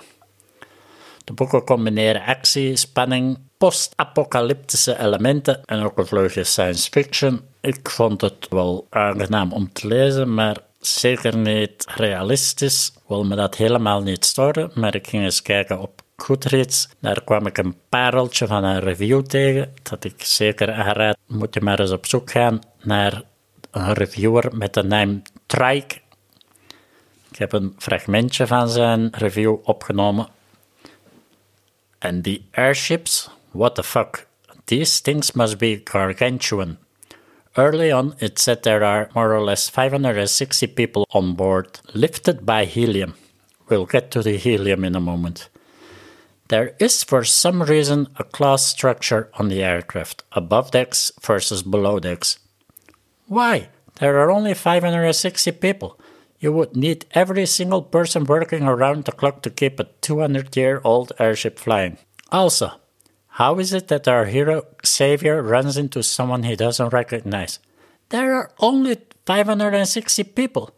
De 1.26 1.34
boeken 1.34 1.64
combineren 1.64 2.22
actie, 2.22 2.76
spanning, 2.76 3.38
post-apocalyptische 3.58 5.00
elementen 5.00 5.66
en 5.66 5.84
ook 5.84 5.98
een 5.98 6.06
vleugje 6.06 6.44
science 6.44 6.90
fiction. 6.90 7.42
Ik 7.62 7.90
vond 7.90 8.22
het 8.22 8.48
wel 8.50 8.88
aangenaam 8.90 9.52
om 9.52 9.74
te 9.74 9.88
lezen, 9.88 10.34
maar 10.34 10.58
zeker 10.80 11.38
niet 11.38 11.86
realistisch. 11.96 12.94
Wil 13.08 13.24
me 13.24 13.36
dat 13.36 13.56
helemaal 13.56 14.02
niet 14.02 14.26
storen, 14.26 14.72
maar 14.74 14.96
ik 14.96 15.08
ging 15.08 15.24
eens 15.24 15.42
kijken 15.42 15.80
op 15.80 16.02
Goodreads. 16.16 16.90
Daar 17.00 17.24
kwam 17.24 17.48
ik 17.48 17.58
een 17.58 17.76
pareltje 17.90 18.48
van 18.48 18.64
een 18.64 18.80
review 18.80 19.22
tegen, 19.22 19.74
dat 19.84 20.04
ik 20.04 20.24
zeker 20.24 20.72
aanraad. 20.72 21.18
Moet 21.28 21.54
je 21.54 21.62
maar 21.62 21.80
eens 21.80 21.92
op 21.92 22.06
zoek 22.06 22.32
gaan 22.32 22.60
naar 22.82 23.22
een 23.72 23.94
reviewer 23.94 24.58
met 24.58 24.74
de 24.74 24.84
naam 24.84 25.22
Trike. 25.46 25.96
Ik 27.32 27.38
heb 27.38 27.52
een 27.54 27.76
fragmentje 27.78 28.48
van 28.48 28.70
zijn 28.70 29.10
review 29.12 29.56
opgenomen. 29.64 30.28
And 32.06 32.24
the 32.24 32.44
airships, 32.56 33.30
what 33.52 33.74
the 33.74 33.82
fuck? 33.82 34.28
These 34.68 35.00
things 35.00 35.36
must 35.36 35.58
be 35.58 35.78
gargantuan. 35.78 36.78
Early 37.58 37.91
on, 37.91 38.13
it 38.20 38.38
said 38.38 38.62
there 38.62 38.84
are 38.84 39.10
more 39.15 39.34
or 39.34 39.41
less 39.41 39.70
560 39.70 40.68
people 40.68 41.08
on 41.13 41.34
board, 41.34 41.80
lifted 41.96 42.46
by 42.46 42.65
helium. 42.65 43.15
We'll 43.70 43.88
get 43.88 44.12
to 44.12 44.22
the 44.22 44.38
helium 44.38 44.86
in 44.86 44.96
a 44.96 45.00
moment. 45.00 45.50
There 46.50 46.76
is, 46.80 47.04
for 47.04 47.24
some 47.24 47.63
reason, 47.63 48.08
a 48.18 48.24
class 48.24 48.63
structure 48.63 49.32
on 49.34 49.50
the 49.50 49.63
aircraft 49.63 50.22
above 50.34 50.70
decks 50.70 51.12
versus 51.20 51.63
below 51.63 52.00
decks. 52.00 52.38
Why? 53.26 53.70
There 53.96 54.20
are 54.20 54.30
only 54.30 54.54
560 54.54 55.52
people. 55.54 56.00
You 56.39 56.52
would 56.54 56.76
need 56.76 57.06
every 57.12 57.45
single 57.45 57.82
person 57.82 58.26
working 58.26 58.63
around 58.63 59.06
the 59.06 59.12
clock 59.12 59.41
to 59.43 59.50
keep 59.50 59.80
a 59.80 59.86
200 60.02 60.56
year 60.56 60.82
old 60.84 61.12
airship 61.19 61.58
flying. 61.60 61.98
Also, 62.32 62.71
how 63.28 63.60
is 63.60 63.74
it 63.74 63.88
that 63.89 64.08
our 64.08 64.26
hero 64.26 64.63
Xavier 64.86 65.41
runs 65.41 65.78
into 65.78 66.04
someone 66.04 66.43
he 66.43 66.56
doesn't 66.56 66.93
recognize? 66.93 67.60
There 68.10 68.34
are 68.34 68.52
only 68.60 68.98
560 69.26 70.24
people. 70.24 70.71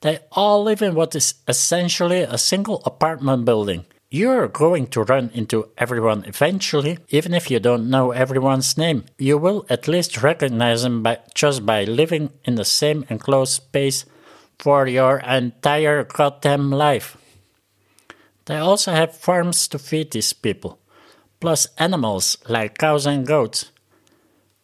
They 0.00 0.18
all 0.32 0.62
live 0.62 0.82
in 0.82 0.94
what 0.94 1.14
is 1.14 1.34
essentially 1.48 2.20
a 2.20 2.36
single 2.36 2.82
apartment 2.84 3.44
building. 3.44 3.86
You're 4.10 4.48
going 4.48 4.86
to 4.88 5.02
run 5.02 5.30
into 5.34 5.70
everyone 5.78 6.24
eventually, 6.26 6.98
even 7.08 7.34
if 7.34 7.50
you 7.50 7.58
don't 7.58 7.90
know 7.90 8.12
everyone's 8.12 8.76
name. 8.78 9.04
You 9.18 9.38
will 9.38 9.66
at 9.68 9.88
least 9.88 10.22
recognize 10.22 10.82
them 10.82 11.02
by, 11.02 11.18
just 11.34 11.66
by 11.66 11.84
living 11.84 12.30
in 12.44 12.54
the 12.54 12.64
same 12.64 13.04
enclosed 13.08 13.52
space 13.52 14.04
for 14.58 14.86
your 14.86 15.18
entire 15.18 16.04
goddamn 16.04 16.70
life. 16.70 17.16
They 18.46 18.56
also 18.56 18.92
have 18.92 19.16
farms 19.16 19.68
to 19.68 19.78
feed 19.78 20.12
these 20.12 20.32
people, 20.32 20.78
plus 21.40 21.66
animals 21.78 22.38
like 22.48 22.78
cows 22.78 23.06
and 23.06 23.26
goats. 23.26 23.70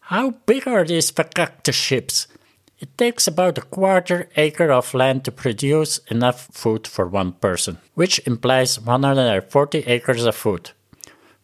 How 0.07 0.31
big 0.46 0.68
are 0.68 0.85
these 0.85 1.11
fakakta 1.11 1.72
ships? 1.72 2.28
It 2.78 2.98
takes 2.98 3.28
about 3.28 3.59
a 3.59 3.62
quarter 3.62 4.28
acre 4.37 4.72
of 4.72 4.92
land 4.92 5.24
to 5.24 5.33
produce 5.33 5.98
enough 6.09 6.48
food 6.52 6.87
for 6.87 7.07
one 7.07 7.33
person, 7.33 7.78
which 7.94 8.20
implies 8.26 8.81
140 8.81 9.78
acres 9.87 10.24
of 10.24 10.35
food. 10.35 10.72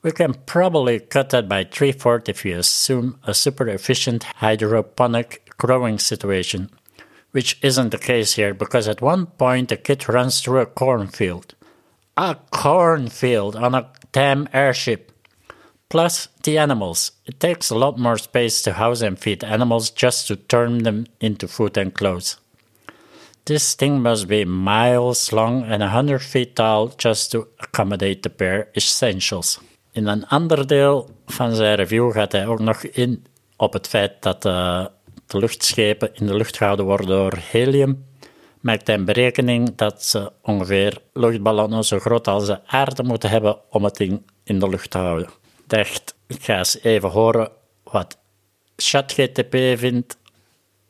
We 0.02 0.12
can 0.12 0.34
probably 0.46 1.00
cut 1.00 1.30
that 1.30 1.48
by 1.48 1.64
three 1.64 1.92
fourths 1.92 2.28
if 2.28 2.44
we 2.44 2.52
assume 2.52 3.18
a 3.24 3.34
super 3.34 3.68
efficient 3.68 4.24
hydroponic 4.24 5.48
growing 5.58 5.98
situation, 5.98 6.70
which 7.38 7.56
isn't 7.62 7.90
the 7.90 7.98
case 7.98 8.32
here 8.32 8.52
because 8.52 8.88
at 8.88 9.00
one 9.00 9.24
point 9.24 9.68
the 9.68 9.76
kid 9.76 10.08
runs 10.08 10.40
through 10.40 10.58
a 10.58 10.66
cornfield. 10.66 11.54
A 12.16 12.34
cornfield 12.50 13.54
on 13.54 13.76
a 13.76 13.92
damn 14.10 14.48
airship. 14.52 15.12
Plus, 15.88 16.26
the 16.42 16.58
animals. 16.58 17.12
It 17.26 17.38
takes 17.38 17.70
a 17.70 17.78
lot 17.78 17.96
more 17.96 18.18
space 18.18 18.60
to 18.62 18.72
house 18.72 19.02
and 19.02 19.16
feed 19.16 19.44
animals 19.44 19.90
just 19.90 20.26
to 20.26 20.34
turn 20.34 20.82
them 20.82 21.06
into 21.20 21.46
food 21.46 21.78
and 21.78 21.94
clothes. 21.94 22.38
This 23.44 23.76
thing 23.76 24.02
must 24.02 24.26
be 24.26 24.44
miles 24.44 25.32
long 25.32 25.62
and 25.62 25.80
a 25.80 25.90
hundred 25.90 26.22
feet 26.22 26.56
tall 26.56 26.88
just 26.88 27.30
to 27.30 27.46
accommodate 27.60 28.24
the 28.24 28.30
bare 28.30 28.66
essentials. 28.74 29.60
In 29.92 30.08
een 30.08 30.26
ander 30.26 30.66
deel 30.66 31.10
van 31.26 31.54
zijn 31.54 31.76
review 31.76 32.12
gaat 32.12 32.32
hij 32.32 32.46
ook 32.46 32.60
nog 32.60 32.82
in 32.82 33.24
op 33.56 33.72
het 33.72 33.86
feit 33.86 34.22
dat 34.22 34.44
uh, 34.44 34.86
de 35.30 35.38
luchtschepen 35.38 36.10
in 36.14 36.26
de 36.26 36.36
lucht 36.36 36.56
gehouden 36.56 36.84
worden 36.84 37.06
door 37.06 37.38
helium. 37.40 38.06
Maakt 38.60 38.86
hij 38.86 38.96
een 38.96 39.04
berekening 39.04 39.76
dat 39.76 40.04
ze 40.04 40.32
ongeveer 40.42 40.98
luchtballonnen 41.12 41.84
zo 41.84 41.98
groot 41.98 42.28
als 42.28 42.46
de 42.46 42.66
aarde 42.66 43.02
moeten 43.02 43.30
hebben 43.30 43.58
om 43.70 43.84
het 43.84 43.96
ding 43.96 44.22
in 44.44 44.58
de 44.58 44.68
lucht 44.68 44.90
te 44.90 44.98
houden 44.98 45.28
dacht, 45.68 46.14
ik 46.26 46.42
ga 46.42 46.58
eens 46.58 46.80
even 46.82 47.10
horen 47.10 47.50
wat 47.82 48.18
ChatGTP 48.76 49.78
vindt 49.78 50.18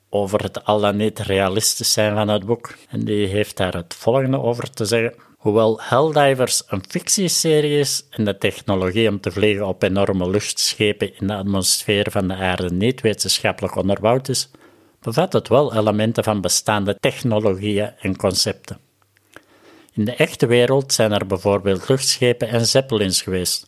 over 0.09 0.42
het 0.42 0.64
al 0.64 0.81
dan 0.81 0.96
niet 0.96 1.18
realistisch 1.18 1.92
zijn 1.92 2.14
van 2.14 2.29
het 2.29 2.46
boek. 2.46 2.74
En 2.88 3.05
die 3.05 3.27
heeft 3.27 3.57
daar 3.57 3.74
het 3.74 3.94
volgende 3.94 4.40
over 4.40 4.70
te 4.70 4.85
zeggen. 4.85 5.14
Hoewel 5.38 5.81
Helldivers 5.81 6.62
een 6.66 6.83
fictieserie 6.88 7.79
is 7.79 8.07
en 8.11 8.24
de 8.24 8.38
technologie 8.38 9.09
om 9.09 9.20
te 9.20 9.31
vliegen 9.31 9.66
op 9.66 9.83
enorme 9.83 10.31
luchtschepen 10.31 11.18
in 11.18 11.27
de 11.27 11.35
atmosfeer 11.35 12.11
van 12.11 12.29
de 12.29 12.35
aarde 12.35 12.70
niet 12.70 13.01
wetenschappelijk 13.01 13.77
onderbouwd 13.77 14.29
is, 14.29 14.51
bevat 15.01 15.33
het 15.33 15.48
wel 15.48 15.74
elementen 15.74 16.24
van 16.24 16.40
bestaande 16.40 16.96
technologieën 17.01 17.92
en 18.01 18.16
concepten. 18.16 18.79
In 19.92 20.05
de 20.05 20.12
echte 20.12 20.46
wereld 20.46 20.92
zijn 20.92 21.12
er 21.12 21.27
bijvoorbeeld 21.27 21.88
luchtschepen 21.88 22.48
en 22.48 22.66
zeppelins 22.66 23.22
geweest, 23.22 23.64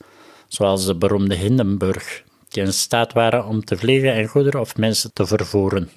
zoals 0.49 0.87
de 0.87 0.97
beroemde 0.97 1.35
Hindenburg, 1.35 2.23
die 2.49 2.63
in 2.63 2.73
staat 2.73 3.13
waren 3.13 3.47
om 3.47 3.65
te 3.65 3.77
vliegen 3.77 4.13
en 4.13 4.27
goederen 4.27 4.61
of 4.61 4.77
mensen 4.77 5.13
te 5.13 5.27
vervoeren. 5.27 5.91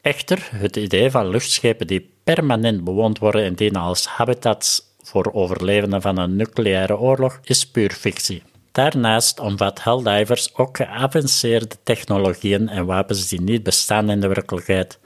Echter, 0.00 0.48
het 0.52 0.76
idee 0.76 1.10
van 1.10 1.28
luchtschepen 1.28 1.86
die 1.86 2.14
permanent 2.34 2.84
bewoond 2.84 3.18
worden 3.18 3.44
en 3.44 3.54
dienen 3.54 3.80
als 3.80 4.06
habitats 4.06 4.82
voor 5.02 5.32
overlevenden 5.32 6.02
van 6.02 6.18
een 6.18 6.36
nucleaire 6.36 6.98
oorlog 6.98 7.40
is 7.42 7.66
puur 7.66 7.90
fictie. 7.90 8.42
Daarnaast 8.72 9.40
omvat 9.40 9.82
Helldivers 9.82 10.54
ook 10.54 10.76
geavanceerde 10.76 11.76
technologieën 11.82 12.68
en 12.68 12.86
wapens 12.86 13.28
die 13.28 13.40
niet 13.40 13.62
bestaan 13.62 14.10
in 14.10 14.20
de 14.20 14.28
werkelijkheid, 14.28 14.98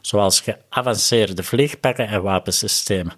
zoals 0.00 0.40
geavanceerde 0.40 1.42
vliegpakken 1.42 2.08
en 2.08 2.22
wapensystemen. 2.22 3.12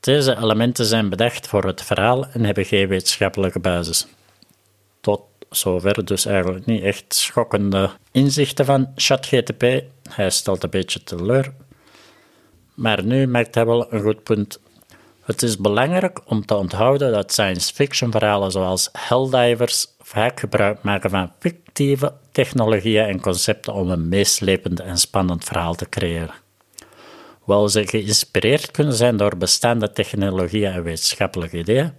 Deze 0.00 0.36
elementen 0.36 0.86
zijn 0.86 1.08
bedacht 1.08 1.46
voor 1.48 1.64
het 1.64 1.82
verhaal 1.82 2.26
en 2.26 2.44
hebben 2.44 2.64
geen 2.64 2.88
wetenschappelijke 2.88 3.58
basis. 3.58 4.06
Tot 5.00 5.20
zover 5.50 6.04
dus 6.04 6.26
eigenlijk 6.26 6.66
niet 6.66 6.82
echt 6.82 7.14
schokkende 7.14 7.90
inzichten 8.12 8.64
van 8.64 8.92
ChatGTP. 8.94 9.62
Hij 10.10 10.30
stelt 10.30 10.62
een 10.62 10.70
beetje 10.70 11.02
teleur. 11.02 11.52
Maar 12.76 13.04
nu 13.04 13.26
maakt 13.26 13.54
hij 13.54 13.66
wel 13.66 13.92
een 13.92 14.02
goed 14.02 14.22
punt. 14.22 14.60
Het 15.22 15.42
is 15.42 15.56
belangrijk 15.56 16.20
om 16.24 16.46
te 16.46 16.54
onthouden 16.54 17.12
dat 17.12 17.32
science 17.32 17.74
fiction 17.74 18.10
verhalen 18.10 18.50
zoals 18.50 18.88
Helldivers 18.92 19.86
vaak 20.00 20.40
gebruik 20.40 20.82
maken 20.82 21.10
van 21.10 21.32
fictieve 21.38 22.12
technologieën 22.32 23.04
en 23.04 23.20
concepten 23.20 23.74
om 23.74 23.90
een 23.90 24.08
meeslepend 24.08 24.80
en 24.80 24.98
spannend 24.98 25.44
verhaal 25.44 25.74
te 25.74 25.88
creëren. 25.88 26.34
Hoewel 27.40 27.68
ze 27.68 27.86
geïnspireerd 27.86 28.70
kunnen 28.70 28.94
zijn 28.94 29.16
door 29.16 29.36
bestaande 29.36 29.92
technologieën 29.92 30.72
en 30.72 30.82
wetenschappelijke 30.82 31.58
ideeën, 31.58 31.92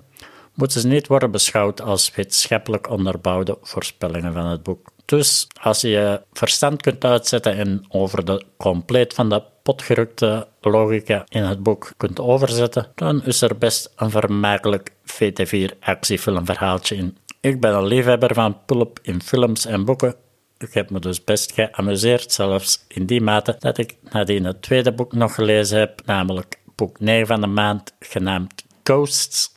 moeten 0.54 0.82
ze 0.82 0.88
niet 0.88 1.08
worden 1.08 1.32
beschouwd 1.32 1.82
als 1.82 2.12
wetenschappelijk 2.16 2.90
onderbouwde 2.90 3.58
voorspellingen 3.62 4.34
van 4.34 4.46
het 4.46 4.63
boek. 4.63 4.90
Dus 5.08 5.48
als 5.62 5.82
je 5.82 5.89
je 5.89 6.22
verstand 6.34 6.82
kunt 6.82 7.06
uitzetten 7.06 7.58
en 7.58 7.86
over 7.89 8.26
de 8.26 8.43
compleet 8.58 9.13
van 9.13 9.30
de 9.30 9.43
potgerukte 9.63 10.48
logica 10.62 11.26
in 11.30 11.43
het 11.43 11.63
boek 11.63 11.91
kunt 11.98 12.20
overzetten, 12.20 12.91
dan 12.96 13.24
is 13.26 13.41
er 13.41 13.58
best 13.58 13.93
een 13.96 14.10
vermakelijk 14.10 14.91
VT4 15.06 15.80
actiefilmverhaaltje 15.80 16.96
in. 16.96 17.17
Ik 17.41 17.60
ben 17.60 17.74
een 17.74 17.88
liefhebber 17.88 18.34
van 18.34 18.58
pulp 18.65 19.00
in 19.02 19.22
films 19.22 19.65
en 19.65 19.86
boeken 19.86 20.15
ik 20.58 20.74
heb 20.74 20.89
me 20.89 21.00
dus 21.00 21.24
best 21.24 21.52
geamuseerd, 21.52 22.32
zelfs 22.32 22.86
in 22.88 23.06
die 23.06 23.22
mate 23.22 23.56
dat 23.60 23.78
ik 23.78 23.96
nadien 24.10 24.46
het 24.46 24.62
tweede 24.62 24.93
boek 24.93 25.13
nog 25.13 25.36
gelezen 25.36 25.80
heb, 25.80 26.02
namelijk 26.06 26.60
boek 26.76 27.00
9 27.00 27.28
van 27.28 27.41
de 27.41 27.48
maand, 27.48 27.93
genaamd 28.00 28.65
Ghosts. 28.84 29.56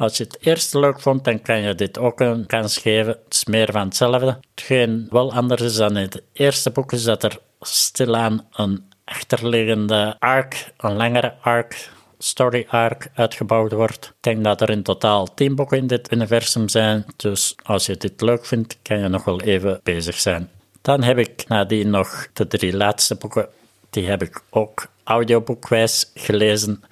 Als 0.00 0.16
je 0.16 0.24
het 0.24 0.38
eerste 0.40 0.78
leuk 0.78 1.00
vond, 1.00 1.24
dan 1.24 1.42
kan 1.42 1.60
je 1.60 1.74
dit 1.74 1.98
ook 1.98 2.20
een 2.20 2.46
kans 2.46 2.78
geven. 2.78 3.06
Het 3.24 3.34
is 3.34 3.44
meer 3.44 3.72
van 3.72 3.84
hetzelfde. 3.84 4.38
Hetgeen 4.54 5.06
wel 5.10 5.32
anders 5.32 5.62
is 5.62 5.76
dan 5.76 5.96
in 5.96 6.02
het 6.02 6.22
eerste 6.32 6.70
boek, 6.70 6.92
is 6.92 7.04
dat 7.04 7.22
er 7.22 7.38
stilaan 7.60 8.46
een 8.52 8.84
achterliggende 9.04 10.16
arc, 10.18 10.72
een 10.76 10.96
langere 10.96 11.34
arc, 11.40 11.90
story 12.18 12.66
arc 12.68 13.10
uitgebouwd 13.14 13.72
wordt. 13.72 14.06
Ik 14.06 14.12
denk 14.20 14.44
dat 14.44 14.60
er 14.60 14.70
in 14.70 14.82
totaal 14.82 15.34
10 15.34 15.54
boeken 15.54 15.78
in 15.78 15.86
dit 15.86 16.12
universum 16.12 16.68
zijn, 16.68 17.04
dus 17.16 17.56
als 17.62 17.86
je 17.86 17.96
dit 17.96 18.20
leuk 18.20 18.46
vindt, 18.46 18.78
kan 18.82 18.98
je 18.98 19.08
nog 19.08 19.24
wel 19.24 19.40
even 19.40 19.80
bezig 19.82 20.20
zijn. 20.20 20.50
Dan 20.82 21.02
heb 21.02 21.18
ik 21.18 21.44
nadien 21.48 21.90
nog 21.90 22.26
de 22.32 22.46
drie 22.46 22.76
laatste 22.76 23.14
boeken 23.14 23.48
die 23.90 24.06
heb 24.06 24.22
ik 24.22 24.42
ook 24.50 24.86
audioboekwijs 25.04 26.10
gelezen. 26.14 26.82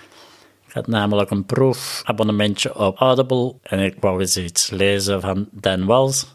Ik 0.68 0.74
had 0.74 0.86
namelijk 0.86 1.30
een 1.30 1.46
proefabonnementje 1.46 2.76
op 2.76 2.98
Audible 2.98 3.54
en 3.62 3.78
ik 3.78 3.96
wou 4.00 4.20
eens 4.20 4.36
iets 4.36 4.70
lezen 4.70 5.20
van 5.20 5.48
Dan 5.50 5.86
Wells. 5.86 6.26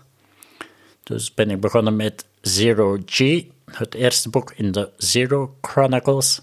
Dus 1.04 1.34
ben 1.34 1.50
ik 1.50 1.60
begonnen 1.60 1.96
met 1.96 2.26
Zero 2.42 2.98
G, 3.06 3.44
het 3.66 3.94
eerste 3.94 4.30
boek 4.30 4.54
in 4.56 4.72
de 4.72 4.90
Zero 4.98 5.56
Chronicles. 5.62 6.42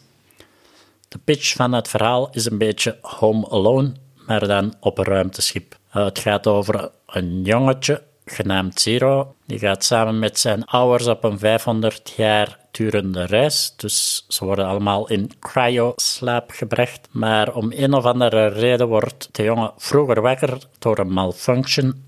De 1.09 1.19
pitch 1.25 1.55
van 1.55 1.73
het 1.73 1.89
verhaal 1.89 2.29
is 2.31 2.45
een 2.45 2.59
beetje 2.59 2.99
Home 3.01 3.49
Alone, 3.49 3.93
maar 4.27 4.47
dan 4.47 4.75
op 4.81 4.99
een 4.99 5.05
ruimteschip. 5.05 5.79
Uh, 5.97 6.05
het 6.05 6.19
gaat 6.19 6.47
over 6.47 6.91
een 7.07 7.43
jongetje 7.43 8.03
genaamd 8.25 8.81
Zero. 8.81 9.35
Die 9.47 9.59
gaat 9.59 9.85
samen 9.85 10.19
met 10.19 10.39
zijn 10.39 10.65
ouders 10.65 11.07
op 11.07 11.25
een 11.25 11.39
500 11.39 12.13
jaar 12.17 12.60
durende 12.71 13.25
reis. 13.25 13.75
Dus 13.77 14.25
ze 14.29 14.45
worden 14.45 14.67
allemaal 14.67 15.09
in 15.09 15.31
cryo-slaap 15.41 16.51
gebracht. 16.51 17.09
Maar 17.11 17.55
om 17.55 17.73
een 17.73 17.95
of 17.95 18.05
andere 18.05 18.47
reden 18.47 18.89
wordt 18.89 19.29
de 19.33 19.43
jongen 19.43 19.73
vroeger 19.77 20.21
wakker 20.21 20.59
door 20.79 20.99
een 20.99 21.13
malfunction. 21.13 22.05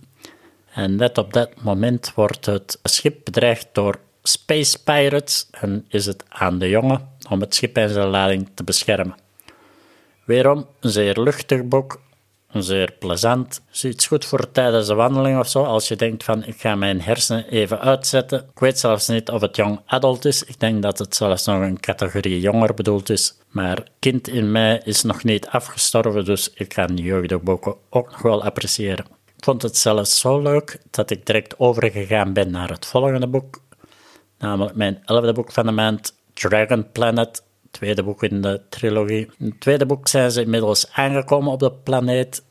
En 0.75 0.97
net 0.97 1.19
op 1.19 1.33
dat 1.33 1.63
moment 1.63 2.13
wordt 2.15 2.47
het 2.47 2.79
schip 2.83 3.25
bedreigd 3.25 3.69
door 3.73 3.99
space 4.23 4.83
pirates 4.83 5.47
en 5.51 5.85
is 5.89 6.07
het 6.07 6.25
aan 6.29 6.59
de 6.59 6.69
jongen 6.69 7.09
om 7.29 7.41
het 7.41 7.55
schip 7.55 7.77
en 7.77 7.89
zijn 7.89 8.09
lading 8.09 8.49
te 8.55 8.65
beschermen. 8.65 9.15
Weerom 10.25 10.67
een 10.81 10.91
zeer 10.91 11.21
luchtig 11.21 11.65
boek, 11.65 12.01
zeer 12.53 12.93
plezant. 12.99 13.63
Is 13.73 13.85
iets 13.85 14.07
goed 14.07 14.25
voor 14.25 14.51
tijdens 14.51 14.89
een 14.89 14.97
wandeling 14.97 15.39
of 15.39 15.49
zo. 15.49 15.63
Als 15.63 15.89
je 15.89 15.97
denkt 15.97 16.25
van 16.25 16.45
ik 16.45 16.61
ga 16.61 16.75
mijn 16.75 17.01
hersenen 17.01 17.49
even 17.49 17.81
uitzetten. 17.81 18.39
Ik 18.39 18.59
weet 18.59 18.79
zelfs 18.79 19.09
niet 19.09 19.31
of 19.31 19.41
het 19.41 19.57
young 19.57 19.81
adult 19.87 20.25
is. 20.25 20.45
Ik 20.45 20.61
denk 20.61 20.83
dat 20.83 20.99
het 20.99 21.17
zelfs 21.17 21.47
nog 21.47 21.61
een 21.61 21.81
categorie 21.81 22.41
jonger 22.41 22.75
bedoeld 22.75 23.11
is. 23.11 23.35
Maar 23.49 23.87
kind 23.99 24.29
in 24.29 24.53
mij 24.53 24.81
is 24.85 25.03
nog 25.03 25.25
niet 25.25 25.49
afgestorven, 25.49 26.25
dus 26.25 26.51
ik 26.55 26.69
kan 26.69 26.97
jeugdboeken 26.97 27.75
ook 27.91 28.11
nog 28.11 28.23
wel 28.23 28.45
appreciëren. 28.45 29.05
Ik 29.37 29.45
vond 29.45 29.63
het 29.63 29.77
zelfs 29.77 30.21
zo 30.21 30.41
leuk 30.43 30.79
dat 30.91 31.11
ik 31.11 31.27
direct 31.27 31.59
overgegaan 31.59 32.33
ben 32.33 32.51
naar 32.51 32.69
het 32.69 32.87
volgende 32.87 33.27
boek. 33.27 33.61
Namelijk 34.39 34.77
mijn 34.77 35.03
elfde 35.05 35.33
boek 35.33 35.53
van 35.53 35.67
de 35.67 35.73
maand, 35.73 36.15
Dragon 36.35 36.93
Planet 36.93 37.43
tweede 37.73 38.03
boek 38.03 38.23
in 38.23 38.41
de 38.41 38.61
trilogie. 38.69 39.31
In 39.39 39.47
het 39.47 39.61
tweede 39.61 39.87
boek 39.87 40.09
zijn 40.09 40.31
ze 40.31 40.43
inmiddels 40.43 40.93
aangekomen 40.93 41.53
op 41.53 41.59
de 41.59 41.73
planeet. 41.73 42.43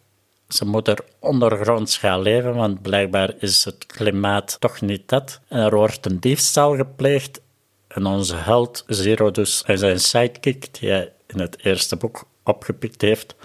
Ze 0.48 0.66
moeten 0.66 0.96
er 0.96 1.04
ondergronds 1.20 1.98
gaan 1.98 2.22
leven, 2.22 2.56
want 2.56 2.82
blijkbaar 2.82 3.34
is 3.40 3.66
het 3.66 3.86
klimaat 3.86 4.58
toch 4.60 4.82
niet 4.82 5.10
dat. 5.10 5.40
En 5.48 5.60
er 5.60 5.76
wordt 5.76 6.06
een 6.06 6.20
diefstal 6.20 6.76
gepleegd. 6.76 7.42
En 7.88 8.06
onze 8.06 8.36
held 8.36 8.84
Zero 8.88 9.32
dus 9.32 9.64
en 9.64 9.78
zijn 9.78 10.00
sidekick, 10.00 10.80
die 10.80 10.90
hij 10.90 11.14
in 11.28 11.40
het 11.40 11.64
eerste 11.64 11.96
boek 11.96 12.24
opgepikt 12.44 13.02
heeft, 13.02 13.36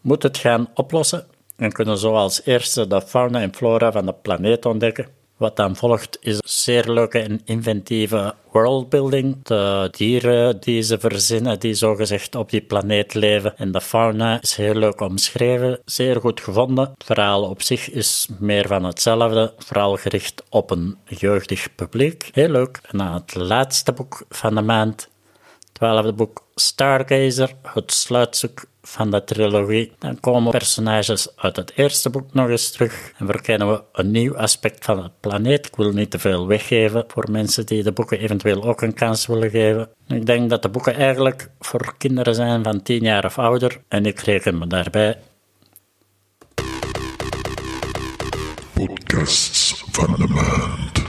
moet 0.00 0.22
het 0.22 0.38
gaan 0.38 0.68
oplossen 0.74 1.26
en 1.56 1.72
kunnen 1.72 1.98
zo 1.98 2.14
als 2.14 2.44
eerste 2.44 2.86
de 2.86 3.02
fauna 3.02 3.40
en 3.40 3.54
flora 3.54 3.92
van 3.92 4.06
de 4.06 4.14
planeet 4.14 4.66
ontdekken. 4.66 5.13
Wat 5.36 5.56
dan 5.56 5.76
volgt 5.76 6.18
is 6.20 6.38
zeer 6.44 6.92
leuke 6.92 7.18
en 7.18 7.40
inventieve 7.44 8.34
worldbuilding. 8.50 9.36
De 9.42 9.88
dieren 9.90 10.60
die 10.60 10.82
ze 10.82 10.98
verzinnen, 10.98 11.60
die 11.60 11.74
zogezegd 11.74 12.34
op 12.34 12.50
die 12.50 12.60
planeet 12.60 13.14
leven. 13.14 13.56
En 13.56 13.72
de 13.72 13.80
fauna 13.80 14.40
is 14.40 14.56
heel 14.56 14.74
leuk 14.74 15.00
omschreven, 15.00 15.80
zeer 15.84 16.20
goed 16.20 16.40
gevonden. 16.40 16.90
Het 16.94 17.04
verhaal 17.04 17.42
op 17.42 17.62
zich 17.62 17.90
is 17.90 18.28
meer 18.38 18.66
van 18.66 18.84
hetzelfde, 18.84 19.54
vooral 19.58 19.96
gericht 19.96 20.42
op 20.48 20.70
een 20.70 20.96
jeugdig 21.04 21.74
publiek. 21.74 22.30
Heel 22.32 22.48
leuk. 22.48 22.80
En 22.90 22.98
dan 22.98 23.12
het 23.12 23.34
laatste 23.34 23.92
boek 23.92 24.24
van 24.28 24.54
de 24.54 24.62
maand, 24.62 25.08
twaalfde 25.72 26.12
boek 26.12 26.42
Stargazer, 26.54 27.52
het 27.62 27.92
sluitstuk 27.92 28.66
van 28.86 29.10
de 29.10 29.24
trilogie. 29.24 29.92
Dan 29.98 30.20
komen 30.20 30.50
personages 30.50 31.36
uit 31.36 31.56
het 31.56 31.72
eerste 31.76 32.10
boek 32.10 32.34
nog 32.34 32.48
eens 32.48 32.70
terug 32.70 33.12
en 33.18 33.26
verkennen 33.26 33.70
we 33.70 33.82
een 33.92 34.10
nieuw 34.10 34.36
aspect 34.36 34.84
van 34.84 35.02
het 35.02 35.12
planeet. 35.20 35.66
Ik 35.66 35.76
wil 35.76 35.92
niet 35.92 36.10
te 36.10 36.18
veel 36.18 36.46
weggeven 36.46 37.04
voor 37.08 37.30
mensen 37.30 37.66
die 37.66 37.82
de 37.82 37.92
boeken 37.92 38.18
eventueel 38.18 38.64
ook 38.64 38.82
een 38.82 38.94
kans 38.94 39.26
willen 39.26 39.50
geven. 39.50 39.88
Ik 40.08 40.26
denk 40.26 40.50
dat 40.50 40.62
de 40.62 40.68
boeken 40.68 40.94
eigenlijk 40.94 41.50
voor 41.60 41.94
kinderen 41.98 42.34
zijn 42.34 42.62
van 42.62 42.82
10 42.82 43.02
jaar 43.02 43.24
of 43.24 43.38
ouder 43.38 43.80
en 43.88 44.06
ik 44.06 44.20
reken 44.20 44.58
me 44.58 44.66
daarbij. 44.66 45.18
Podcasts 48.74 49.84
van 49.90 50.14
de 50.14 50.26
maand. 50.26 51.02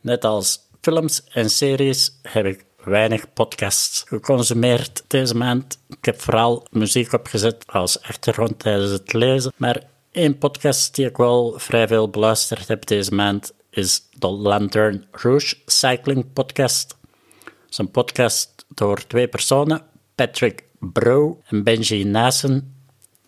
Net 0.00 0.24
als 0.24 0.58
films 0.80 1.24
en 1.24 1.50
series 1.50 2.18
heb 2.22 2.44
ik 2.44 2.64
weinig 2.88 3.32
podcasts 3.32 4.04
geconsumeerd 4.06 5.04
deze 5.06 5.36
maand. 5.36 5.78
Ik 5.88 6.04
heb 6.04 6.20
vooral 6.20 6.66
muziek 6.70 7.12
opgezet 7.12 7.64
als 7.66 8.02
achtergrond 8.02 8.58
tijdens 8.58 8.90
het 8.90 9.12
lezen. 9.12 9.52
Maar 9.56 9.82
één 10.10 10.38
podcast 10.38 10.94
die 10.94 11.06
ik 11.06 11.16
wel 11.16 11.54
vrij 11.56 11.88
veel 11.88 12.08
beluisterd 12.08 12.68
heb 12.68 12.86
deze 12.86 13.14
maand 13.14 13.52
is 13.70 14.02
de 14.18 14.28
Lantern 14.28 15.04
Rouge 15.10 15.56
Cycling 15.66 16.32
Podcast. 16.32 16.96
Het 17.44 17.70
is 17.70 17.78
een 17.78 17.90
podcast 17.90 18.66
door 18.74 19.06
twee 19.06 19.28
personen, 19.28 19.82
Patrick 20.14 20.64
Bro 20.78 21.40
en 21.46 21.64
Benji 21.64 22.04
Nassen. 22.04 22.76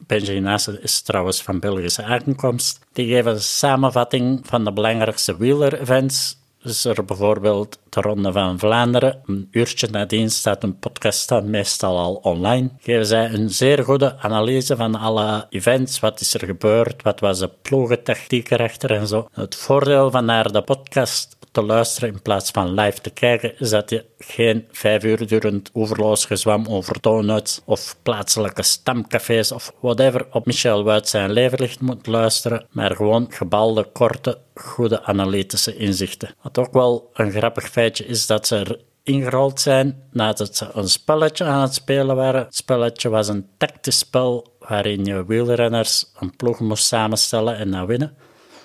Benji 0.07 0.41
Nassen 0.41 0.83
is 0.83 1.03
trouwens 1.03 1.43
van 1.43 1.61
Belgische 1.61 2.05
aankomst. 2.05 2.79
Die 2.93 3.09
geven 3.09 3.33
een 3.33 3.41
samenvatting 3.41 4.41
van 4.47 4.65
de 4.65 4.73
belangrijkste 4.73 5.37
wieler-events 5.37 6.39
is 6.63 6.85
er 6.85 7.05
bijvoorbeeld 7.05 7.79
de 7.89 8.01
Ronde 8.01 8.33
van 8.33 8.59
Vlaanderen. 8.59 9.23
Een 9.27 9.49
uurtje 9.51 9.89
nadien 9.91 10.31
staat 10.31 10.63
een 10.63 10.79
podcast 10.79 11.29
dan 11.29 11.51
meestal 11.51 11.99
al 11.99 12.15
online. 12.15 12.71
Geven 12.81 13.07
zij 13.07 13.33
een 13.33 13.51
zeer 13.51 13.85
goede 13.85 14.19
analyse 14.19 14.77
van 14.77 14.95
alle 14.95 15.47
events. 15.51 16.01
Wat 16.01 16.21
is 16.21 16.35
er 16.35 16.45
gebeurd? 16.47 17.03
Wat 17.03 17.21
was 17.21 17.39
de 17.39 17.51
ploegentechniek 17.63 18.51
erachter 18.51 18.91
en 18.91 19.07
zo. 19.07 19.29
Het 19.33 19.57
voordeel 19.57 20.11
van 20.11 20.25
naar 20.25 20.53
de 20.53 20.63
podcast 20.63 21.37
te 21.51 21.63
luisteren 21.63 22.09
in 22.09 22.23
plaats 22.23 22.51
van 22.51 22.75
live 22.75 23.01
te 23.01 23.11
kijken, 23.11 23.59
is 23.59 23.71
dat 23.71 23.91
je 23.91 24.05
geen 24.19 24.67
vijf 24.73 25.05
uur 25.05 25.27
durend 25.27 25.71
overloos 25.73 26.25
gezwam 26.25 26.67
over 26.69 27.01
donuts 27.01 27.61
of 27.65 27.97
plaatselijke 28.03 28.63
stamcafés 28.63 29.53
of 29.53 29.73
whatever 29.81 30.27
op 30.31 30.47
Michel 30.47 30.85
Wuit 30.85 31.09
zijn 31.09 31.33
leverlicht 31.33 31.81
moet 31.81 32.07
luisteren, 32.07 32.67
maar 32.71 32.97
gewoon 32.97 33.27
gebalde, 33.31 33.85
korte, 33.93 34.39
goede 34.55 35.03
analytische 35.03 35.77
inzichten. 35.77 36.35
Wat 36.43 36.59
ook 36.59 36.73
wel 36.73 37.11
een 37.15 37.31
grappig 37.31 37.69
feitje 37.69 38.07
is 38.07 38.27
dat 38.27 38.47
ze 38.47 38.57
er 38.57 38.79
ingerold 39.03 39.61
zijn 39.61 40.03
nadat 40.11 40.57
ze 40.57 40.69
een 40.73 40.89
spelletje 40.89 41.45
aan 41.45 41.61
het 41.63 41.75
spelen 41.75 42.17
waren. 42.17 42.45
Het 42.45 42.55
spelletje 42.55 43.09
was 43.09 43.29
een 43.29 43.47
tactisch 43.57 43.99
spel 43.99 44.53
waarin 44.59 45.05
je 45.05 45.27
wielrenners 45.27 46.05
een 46.19 46.37
ploeg 46.37 46.61
moest 46.61 46.85
samenstellen 46.85 47.57
en 47.57 47.71
dan 47.71 47.87
winnen. 47.87 48.17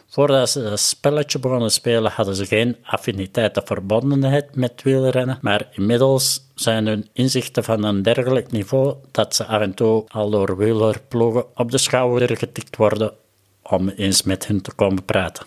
Voordat 0.07 0.49
ze 0.49 0.59
het 0.59 0.79
spelletje 0.79 1.39
begonnen 1.39 1.71
spelen, 1.71 2.11
hadden 2.11 2.35
ze 2.35 2.45
geen 2.45 2.77
affiniteit 2.83 3.57
of 3.57 3.65
verbondenheid 3.65 4.55
met 4.55 4.83
wielrennen, 4.83 5.37
maar 5.41 5.67
inmiddels 5.71 6.41
zijn 6.55 6.87
hun 6.87 7.07
inzichten 7.13 7.63
van 7.63 7.83
een 7.83 8.01
dergelijk 8.01 8.51
niveau 8.51 8.95
dat 9.11 9.35
ze 9.35 9.45
af 9.45 9.61
en 9.61 9.73
toe 9.73 10.03
al 10.07 10.29
door 10.29 10.57
wielerploegen 10.57 11.45
op 11.55 11.71
de 11.71 11.77
schouder 11.77 12.37
getikt 12.37 12.75
worden 12.75 13.13
om 13.61 13.89
eens 13.89 14.23
met 14.23 14.47
hen 14.47 14.61
te 14.61 14.73
komen 14.73 15.05
praten. 15.05 15.45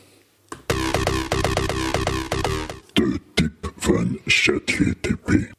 De 2.93 3.21
tip 3.35 3.73
van 3.77 4.19
ChatGTP. 4.25 5.57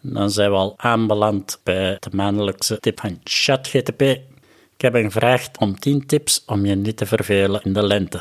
Dan 0.00 0.30
zijn 0.30 0.50
we 0.50 0.56
al 0.56 0.74
aanbeland 0.76 1.60
bij 1.62 1.96
de 2.00 2.10
maandelijkse 2.12 2.80
tip 2.80 3.00
van 3.00 3.20
ChatGTP. 3.24 4.02
Ik 4.76 4.82
heb 4.82 4.92
hem 4.92 5.04
gevraagd 5.04 5.58
om 5.58 5.78
10 5.78 6.06
tips 6.06 6.42
om 6.46 6.66
je 6.66 6.74
niet 6.74 6.96
te 6.96 7.06
vervelen 7.06 7.62
in 7.62 7.72
de 7.72 7.82
lente. 7.82 8.20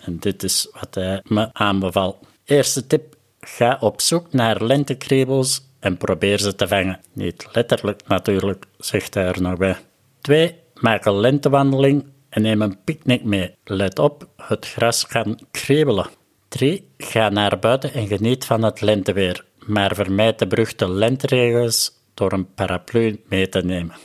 En 0.00 0.18
dit 0.18 0.42
is 0.42 0.68
wat 0.72 0.94
hij 0.94 1.20
me 1.24 1.48
aanbeval. 1.52 2.18
Eerste 2.44 2.86
tip: 2.86 3.16
ga 3.40 3.76
op 3.80 4.00
zoek 4.00 4.32
naar 4.32 4.64
lentekriebels 4.64 5.60
en 5.80 5.96
probeer 5.96 6.38
ze 6.38 6.54
te 6.54 6.68
vangen. 6.68 7.00
Niet 7.12 7.46
letterlijk 7.52 8.00
natuurlijk, 8.06 8.64
zegt 8.78 9.14
hij 9.14 9.24
er 9.24 9.42
nog 9.42 9.58
bij. 9.58 9.76
2. 10.20 10.54
Maak 10.74 11.04
een 11.04 11.20
lentewandeling 11.20 12.04
en 12.28 12.42
neem 12.42 12.62
een 12.62 12.78
picknick 12.84 13.24
mee. 13.24 13.54
Let 13.64 13.98
op, 13.98 14.28
het 14.36 14.66
gras 14.66 15.06
kan 15.06 15.38
kriebelen. 15.50 16.06
3. 16.48 16.88
Ga 16.98 17.28
naar 17.28 17.58
buiten 17.58 17.92
en 17.92 18.06
geniet 18.06 18.44
van 18.44 18.62
het 18.62 18.80
lenteweer, 18.80 19.44
maar 19.66 19.94
vermijd 19.94 20.38
de 20.38 20.46
beruchte 20.46 20.90
lenteregels 20.90 21.92
door 22.14 22.32
een 22.32 22.54
paraplu 22.54 23.22
mee 23.28 23.48
te 23.48 23.64
nemen. 23.64 23.96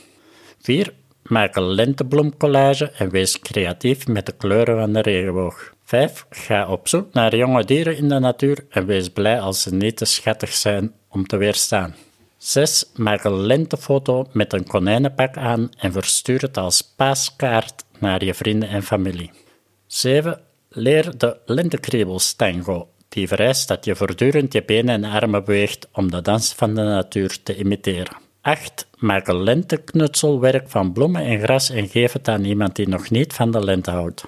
4. 0.60 0.92
Maak 1.28 1.56
een 1.56 1.70
lentebloemcollage 1.70 2.90
en 2.90 3.10
wees 3.10 3.38
creatief 3.38 4.06
met 4.06 4.26
de 4.26 4.32
kleuren 4.32 4.78
van 4.78 4.92
de 4.92 5.00
regenboog. 5.00 5.72
5. 5.84 6.26
Ga 6.30 6.68
op 6.68 6.88
zoek 6.88 7.12
naar 7.12 7.36
jonge 7.36 7.64
dieren 7.64 7.96
in 7.96 8.08
de 8.08 8.18
natuur 8.18 8.64
en 8.68 8.86
wees 8.86 9.08
blij 9.08 9.40
als 9.40 9.62
ze 9.62 9.74
niet 9.74 9.96
te 9.96 10.04
schattig 10.04 10.52
zijn 10.52 10.92
om 11.08 11.26
te 11.26 11.36
weerstaan. 11.36 11.94
6. 12.38 12.90
Maak 12.94 13.24
een 13.24 13.40
lentefoto 13.40 14.26
met 14.32 14.52
een 14.52 14.66
konijnenpak 14.66 15.36
aan 15.36 15.70
en 15.78 15.92
verstuur 15.92 16.40
het 16.40 16.56
als 16.56 16.92
paaskaart 16.96 17.84
naar 17.98 18.24
je 18.24 18.34
vrienden 18.34 18.68
en 18.68 18.82
familie. 18.82 19.30
7. 19.86 20.40
Leer 20.68 21.18
de 21.18 21.36
lentekriebels 21.44 22.32
tango. 22.32 22.88
Die 23.08 23.28
vereist 23.28 23.68
dat 23.68 23.84
je 23.84 23.96
voortdurend 23.96 24.52
je 24.52 24.64
benen 24.64 25.04
en 25.04 25.10
armen 25.10 25.44
beweegt 25.44 25.88
om 25.92 26.10
de 26.10 26.22
dans 26.22 26.54
van 26.54 26.74
de 26.74 26.82
natuur 26.82 27.42
te 27.42 27.56
imiteren. 27.56 28.27
8. 28.48 28.86
Maak 28.98 29.28
een 29.28 29.42
lenteknutselwerk 29.42 30.68
van 30.68 30.92
bloemen 30.92 31.22
en 31.22 31.40
gras 31.40 31.70
en 31.70 31.88
geef 31.88 32.12
het 32.12 32.28
aan 32.28 32.44
iemand 32.44 32.76
die 32.76 32.88
nog 32.88 33.10
niet 33.10 33.32
van 33.32 33.50
de 33.50 33.64
lente 33.64 33.90
houdt. 33.90 34.24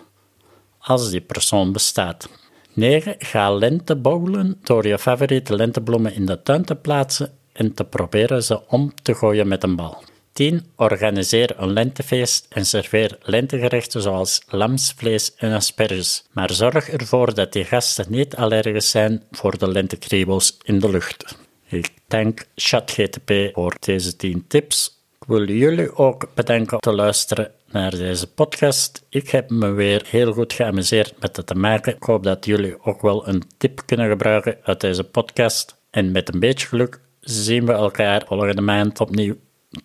Als 0.79 1.11
die 1.11 1.21
persoon 1.21 1.73
bestaat. 1.73 2.29
9. 2.73 3.14
Ga 3.18 3.55
lente 3.55 3.97
bouwen 3.97 4.59
door 4.62 4.87
je 4.87 4.99
favoriete 4.99 5.55
lentebloemen 5.57 6.14
in 6.14 6.27
de 6.27 6.43
tuin 6.43 6.64
te 6.64 6.75
plaatsen 6.75 7.33
en 7.53 7.75
te 7.75 7.85
proberen 7.85 8.43
ze 8.43 8.68
om 8.68 8.93
te 9.03 9.14
gooien 9.14 9.49
met 9.49 9.62
een 9.62 9.77
bal. 9.77 10.03
10. 10.33 10.66
Organiseer 10.77 11.55
een 11.57 11.73
lentefeest 11.73 12.47
en 12.49 12.66
serveer 12.66 13.18
lentegerechten 13.23 14.03
zoals 14.03 14.43
lamsvlees 14.49 15.35
en 15.35 15.53
asperges. 15.53 16.25
Maar 16.33 16.53
zorg 16.53 16.89
ervoor 16.89 17.35
dat 17.35 17.53
die 17.53 17.64
gasten 17.64 18.07
niet 18.09 18.37
allergisch 18.37 18.91
zijn 18.91 19.23
voor 19.31 19.59
de 19.59 19.68
lentekriebels 19.68 20.59
in 20.62 20.79
de 20.79 20.91
lucht. 20.91 21.49
Dank 22.11 22.47
ChatGTP 22.55 23.33
voor 23.53 23.77
deze 23.81 24.17
10 24.17 24.45
tips. 24.47 25.03
Ik 25.21 25.27
wil 25.27 25.49
jullie 25.51 25.97
ook 25.97 26.35
bedanken 26.35 26.73
om 26.73 26.81
te 26.81 26.93
luisteren 26.93 27.53
naar 27.71 27.91
deze 27.91 28.33
podcast. 28.33 29.05
Ik 29.09 29.29
heb 29.29 29.51
me 29.51 29.71
weer 29.71 30.07
heel 30.07 30.33
goed 30.33 30.53
geamuseerd 30.53 31.21
met 31.21 31.37
het 31.37 31.47
te 31.47 31.55
maken. 31.55 31.95
Ik 31.95 32.03
hoop 32.03 32.23
dat 32.23 32.45
jullie 32.45 32.85
ook 32.85 33.03
wel 33.03 33.29
een 33.29 33.43
tip 33.57 33.83
kunnen 33.87 34.09
gebruiken 34.09 34.59
uit 34.63 34.81
deze 34.81 35.05
podcast. 35.05 35.77
En 35.91 36.13
met 36.13 36.35
een 36.35 36.41
beetje 36.41 36.67
geluk 36.67 37.01
zien 37.21 37.67
we 37.67 37.73
elkaar 37.73 38.25
volgende 38.27 38.63
maand 38.63 39.01
opnieuw. 39.01 39.37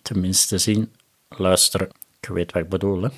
Tenminste 0.02 0.58
zien, 0.58 0.92
luisteren. 1.28 1.88
Ik 2.20 2.28
weet 2.28 2.52
wat 2.52 2.62
ik 2.62 2.68
bedoel. 2.68 3.02
Hè? 3.02 3.08